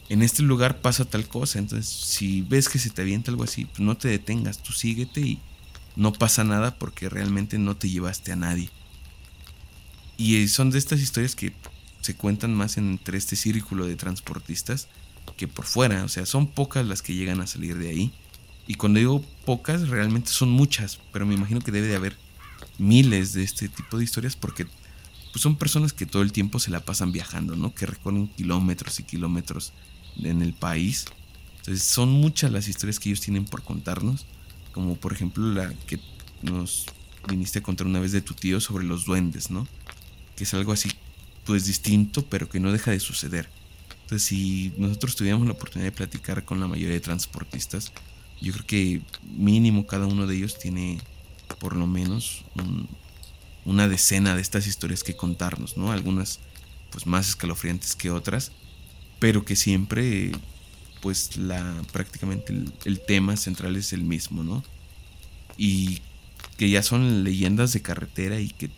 en 0.09 0.23
este 0.23 0.43
lugar 0.43 0.81
pasa 0.81 1.05
tal 1.05 1.27
cosa, 1.27 1.59
entonces 1.59 1.89
si 1.89 2.43
ves 2.43 2.69
que 2.69 2.79
se 2.79 2.91
te 2.91 3.03
avienta 3.03 3.31
algo 3.31 3.45
así, 3.45 3.65
pues 3.65 3.81
no 3.81 3.97
te 3.97 4.09
detengas, 4.09 4.63
tú 4.63 4.73
síguete 4.73 5.21
y 5.21 5.39
no 5.97 6.13
pasa 6.13 6.45
nada 6.45 6.79
porque 6.79 7.09
realmente 7.09 7.59
no 7.59 7.77
te 7.77 7.89
llevaste 7.89 8.33
a 8.33 8.37
nadie. 8.37 8.71
Y 10.17 10.47
son 10.49 10.71
de 10.71 10.79
estas 10.79 11.01
historias 11.01 11.35
que 11.35 11.53
se 12.05 12.15
cuentan 12.15 12.55
más 12.55 12.77
entre 12.77 13.17
este 13.17 13.35
círculo 13.35 13.87
de 13.87 13.97
transportistas 13.97 14.89
que 15.39 15.49
por 15.49 15.65
fuera, 15.65 16.05
o 16.05 16.09
sea, 16.09 16.27
son 16.27 16.47
pocas 16.47 16.85
las 16.85 17.01
que 17.01 17.15
llegan 17.15 17.41
a 17.41 17.47
salir 17.47 17.79
de 17.79 17.89
ahí. 17.89 18.13
Y 18.67 18.75
cuando 18.75 18.99
digo 18.99 19.25
pocas, 19.47 19.89
realmente 19.89 20.29
son 20.29 20.51
muchas, 20.51 20.99
pero 21.15 21.25
me 21.25 21.33
imagino 21.33 21.61
que 21.61 21.73
debe 21.73 21.87
de 21.87 21.97
haber 21.97 22.19
miles 22.77 23.33
de 23.33 23.43
este 23.43 23.71
tipo 23.71 23.97
de 23.97 24.05
historias 24.05 24.37
porque 24.37 24.67
pues 25.33 25.41
son 25.41 25.57
personas 25.57 25.95
que 25.95 26.05
todo 26.05 26.21
el 26.21 26.31
tiempo 26.31 26.61
se 26.61 26.71
la 26.71 26.81
pasan 26.81 27.11
viajando, 27.11 27.57
¿no? 27.57 27.75
Que 27.75 27.87
recorren 27.87 28.29
kilómetros 28.29 29.01
y 29.01 29.05
kilómetros 29.05 29.73
en 30.23 30.43
el 30.43 30.53
país. 30.53 31.07
Entonces 31.61 31.85
son 31.85 32.11
muchas 32.11 32.53
las 32.53 32.69
historias 32.69 33.01
que 33.01 33.09
ellos 33.09 33.23
tienen 33.23 33.47
por 33.47 33.63
contarnos, 33.63 34.27
como 34.73 34.97
por 34.97 35.15
ejemplo 35.15 35.51
la 35.51 35.73
que 35.87 36.01
nos 36.43 36.85
viniste 37.27 37.61
a 37.61 37.63
contar 37.63 37.87
una 37.87 37.99
vez 37.99 38.13
de 38.13 38.21
tu 38.21 38.35
tío 38.35 38.61
sobre 38.61 38.85
los 38.85 39.07
duendes, 39.07 39.51
¿no? 39.51 39.67
Que 40.37 40.45
es 40.45 40.53
algo 40.53 40.73
así, 40.73 40.91
pues 41.45 41.67
distinto, 41.67 42.25
pero 42.27 42.49
que 42.49 42.61
no 42.61 42.73
deja 42.73 42.91
de 42.91 43.01
suceder. 43.01 43.49
Entonces 44.03 44.29
si 44.29 44.73
nosotros 44.77 45.17
tuviéramos 45.17 45.47
la 45.47 45.55
oportunidad 45.55 45.91
de 45.91 45.97
platicar 45.97 46.45
con 46.45 46.61
la 46.61 46.69
mayoría 46.69 46.95
de 46.95 47.01
transportistas, 47.01 47.93
yo 48.41 48.53
creo 48.53 48.67
que 48.67 49.03
mínimo 49.37 49.87
cada 49.87 50.07
uno 50.07 50.27
de 50.27 50.37
ellos 50.37 50.59
tiene 50.59 51.01
por 51.59 51.77
lo 51.77 51.87
menos 51.87 52.45
una 53.65 53.89
decena 53.89 54.35
de 54.35 54.43
estas 54.43 54.67
historias 54.67 55.03
que 55.03 55.17
contarnos, 55.17 55.77
¿no? 55.77 55.93
Algunas 55.93 56.41
pues 56.91 57.07
más 57.07 57.29
escalofriantes 57.29 57.97
que 57.97 58.11
otras, 58.11 58.53
pero 59.19 59.45
que 59.45 59.57
siempre 59.57 60.33
pues 61.01 61.37
la 61.37 61.83
prácticamente 61.93 62.55
el, 62.85 63.01
tema 63.01 63.37
central 63.37 63.77
es 63.77 63.93
el 63.93 64.03
mismo, 64.03 64.43
¿no? 64.43 64.65
Y 65.57 66.01
que 66.57 66.71
ya 66.71 66.83
son 66.83 67.25
leyendas 67.25 67.73
de 67.73 67.83
carretera 67.83 68.41
y 68.41 68.49
que 68.49 68.71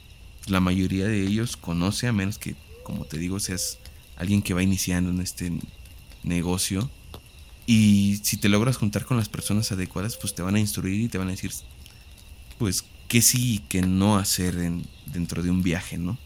la 0.46 0.60
mayoría 0.60 1.06
de 1.06 1.22
ellos 1.22 1.56
conoce 1.56 2.06
a 2.06 2.12
menos 2.12 2.38
que 2.38 2.54
como 2.82 3.04
te 3.04 3.18
digo 3.18 3.40
seas 3.40 3.78
alguien 4.16 4.42
que 4.42 4.54
va 4.54 4.62
iniciando 4.62 5.10
en 5.10 5.20
este 5.20 5.52
negocio 6.22 6.90
y 7.66 8.20
si 8.22 8.36
te 8.36 8.48
logras 8.48 8.76
juntar 8.76 9.04
con 9.04 9.16
las 9.16 9.28
personas 9.28 9.72
adecuadas 9.72 10.16
pues 10.16 10.34
te 10.34 10.42
van 10.42 10.54
a 10.54 10.60
instruir 10.60 11.00
y 11.00 11.08
te 11.08 11.18
van 11.18 11.28
a 11.28 11.32
decir 11.32 11.52
pues 12.58 12.84
qué 13.08 13.22
sí 13.22 13.54
y 13.54 13.58
qué 13.60 13.82
no 13.82 14.16
hacer 14.16 14.54
dentro 15.06 15.42
de 15.42 15.50
un 15.50 15.62
viaje, 15.62 15.98
¿no? 15.98 16.18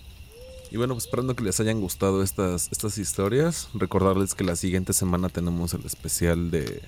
Y 0.70 0.76
bueno, 0.76 0.94
pues 0.94 1.04
esperando 1.04 1.34
que 1.34 1.42
les 1.42 1.58
hayan 1.58 1.80
gustado 1.80 2.22
estas, 2.22 2.68
estas 2.70 2.96
historias, 2.96 3.68
recordarles 3.74 4.34
que 4.34 4.44
la 4.44 4.54
siguiente 4.54 4.92
semana 4.92 5.28
tenemos 5.28 5.74
el 5.74 5.84
especial 5.84 6.50
de 6.50 6.80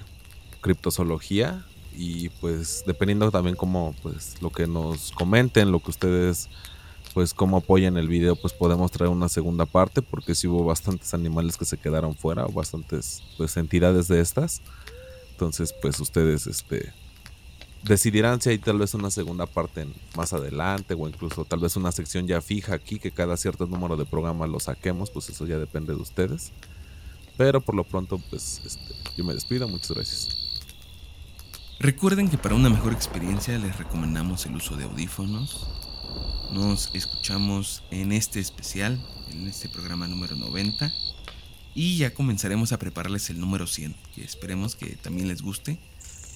criptozoología 0.60 1.66
y 1.96 2.28
pues 2.28 2.84
dependiendo 2.86 3.30
también 3.32 3.56
como 3.56 3.94
pues 4.02 4.40
lo 4.40 4.50
que 4.50 4.68
nos 4.68 5.10
comenten, 5.12 5.72
lo 5.72 5.80
que 5.80 5.90
ustedes 5.90 6.48
pues 7.12 7.34
cómo 7.34 7.58
apoyan 7.58 7.96
el 7.96 8.08
video, 8.08 8.36
pues 8.36 8.52
podemos 8.52 8.90
traer 8.90 9.10
una 9.10 9.28
segunda 9.28 9.66
parte 9.66 10.02
porque 10.02 10.34
si 10.34 10.48
hubo 10.48 10.64
bastantes 10.64 11.14
animales 11.14 11.56
que 11.56 11.64
se 11.64 11.76
quedaron 11.76 12.14
fuera 12.14 12.46
bastantes 12.46 13.22
pues 13.36 13.56
entidades 13.56 14.08
de 14.08 14.20
estas. 14.20 14.62
Entonces, 15.32 15.74
pues 15.80 15.98
ustedes 16.00 16.46
este 16.46 16.92
decidirán 17.82 18.40
si 18.40 18.50
hay 18.50 18.58
tal 18.58 18.78
vez 18.78 18.94
una 18.94 19.10
segunda 19.10 19.46
parte 19.46 19.86
más 20.16 20.32
adelante 20.32 20.94
o 20.94 21.08
incluso 21.08 21.44
tal 21.44 21.58
vez 21.58 21.76
una 21.76 21.90
sección 21.90 22.28
ya 22.28 22.40
fija 22.40 22.74
aquí 22.74 22.98
que 22.98 23.10
cada 23.10 23.36
cierto 23.36 23.66
número 23.66 23.96
de 23.96 24.04
programas 24.04 24.48
lo 24.48 24.60
saquemos, 24.60 25.10
pues 25.10 25.28
eso 25.30 25.46
ya 25.46 25.58
depende 25.58 25.94
de 25.94 26.00
ustedes. 26.00 26.52
Pero 27.36 27.60
por 27.60 27.74
lo 27.74 27.84
pronto, 27.84 28.20
pues 28.30 28.62
este, 28.64 28.94
yo 29.16 29.24
me 29.24 29.34
despido, 29.34 29.66
muchas 29.66 29.90
gracias. 29.92 30.28
Recuerden 31.80 32.28
que 32.28 32.38
para 32.38 32.54
una 32.54 32.68
mejor 32.68 32.92
experiencia 32.92 33.58
les 33.58 33.76
recomendamos 33.76 34.46
el 34.46 34.54
uso 34.54 34.76
de 34.76 34.84
audífonos. 34.84 35.91
Nos 36.52 36.90
escuchamos 36.92 37.82
en 37.90 38.12
este 38.12 38.38
especial, 38.38 39.02
en 39.30 39.48
este 39.48 39.70
programa 39.70 40.06
número 40.06 40.36
90. 40.36 40.92
Y 41.74 41.96
ya 41.96 42.12
comenzaremos 42.12 42.72
a 42.72 42.78
prepararles 42.78 43.30
el 43.30 43.40
número 43.40 43.66
100, 43.66 43.96
que 44.14 44.22
esperemos 44.22 44.76
que 44.76 44.96
también 44.96 45.28
les 45.28 45.40
guste. 45.40 45.78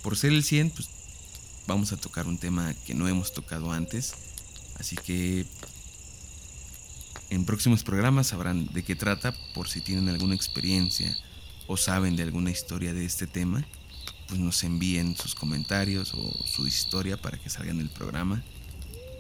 Por 0.03 0.17
ser 0.17 0.33
el 0.33 0.43
100, 0.43 0.71
pues 0.71 0.89
vamos 1.67 1.93
a 1.93 1.99
tocar 1.99 2.27
un 2.27 2.39
tema 2.39 2.73
que 2.87 2.95
no 2.95 3.09
hemos 3.09 3.35
tocado 3.35 3.73
antes. 3.73 4.15
Así 4.79 4.97
que 4.97 5.45
en 7.29 7.45
próximos 7.45 7.85
programas 7.85 8.29
sabrán 8.29 8.73
de 8.73 8.85
qué 8.85 8.97
trata 8.97 9.35
por 9.53 9.69
si 9.69 9.83
tienen 9.83 10.09
alguna 10.09 10.35
experiencia 10.35 11.15
o 11.67 11.77
saben 11.77 12.17
de 12.17 12.23
alguna 12.23 12.51
historia 12.51 12.95
de 12.95 13.05
este 13.05 13.27
tema, 13.27 13.67
pues 14.29 14.41
nos 14.41 14.65
envíen 14.65 15.15
sus 15.15 15.35
comentarios 15.35 16.15
o 16.15 16.33
su 16.47 16.67
historia 16.67 17.21
para 17.21 17.37
que 17.37 17.51
salgan 17.51 17.81
el 17.81 17.91
programa. 17.91 18.43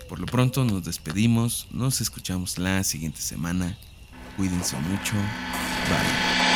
Por 0.09 0.21
lo 0.21 0.27
pronto 0.27 0.65
nos 0.65 0.85
despedimos, 0.85 1.67
nos 1.71 2.01
escuchamos 2.01 2.59
la 2.59 2.85
siguiente 2.85 3.21
semana. 3.21 3.77
Cuídense 4.37 4.77
mucho. 4.77 5.15
Bye. 5.89 6.56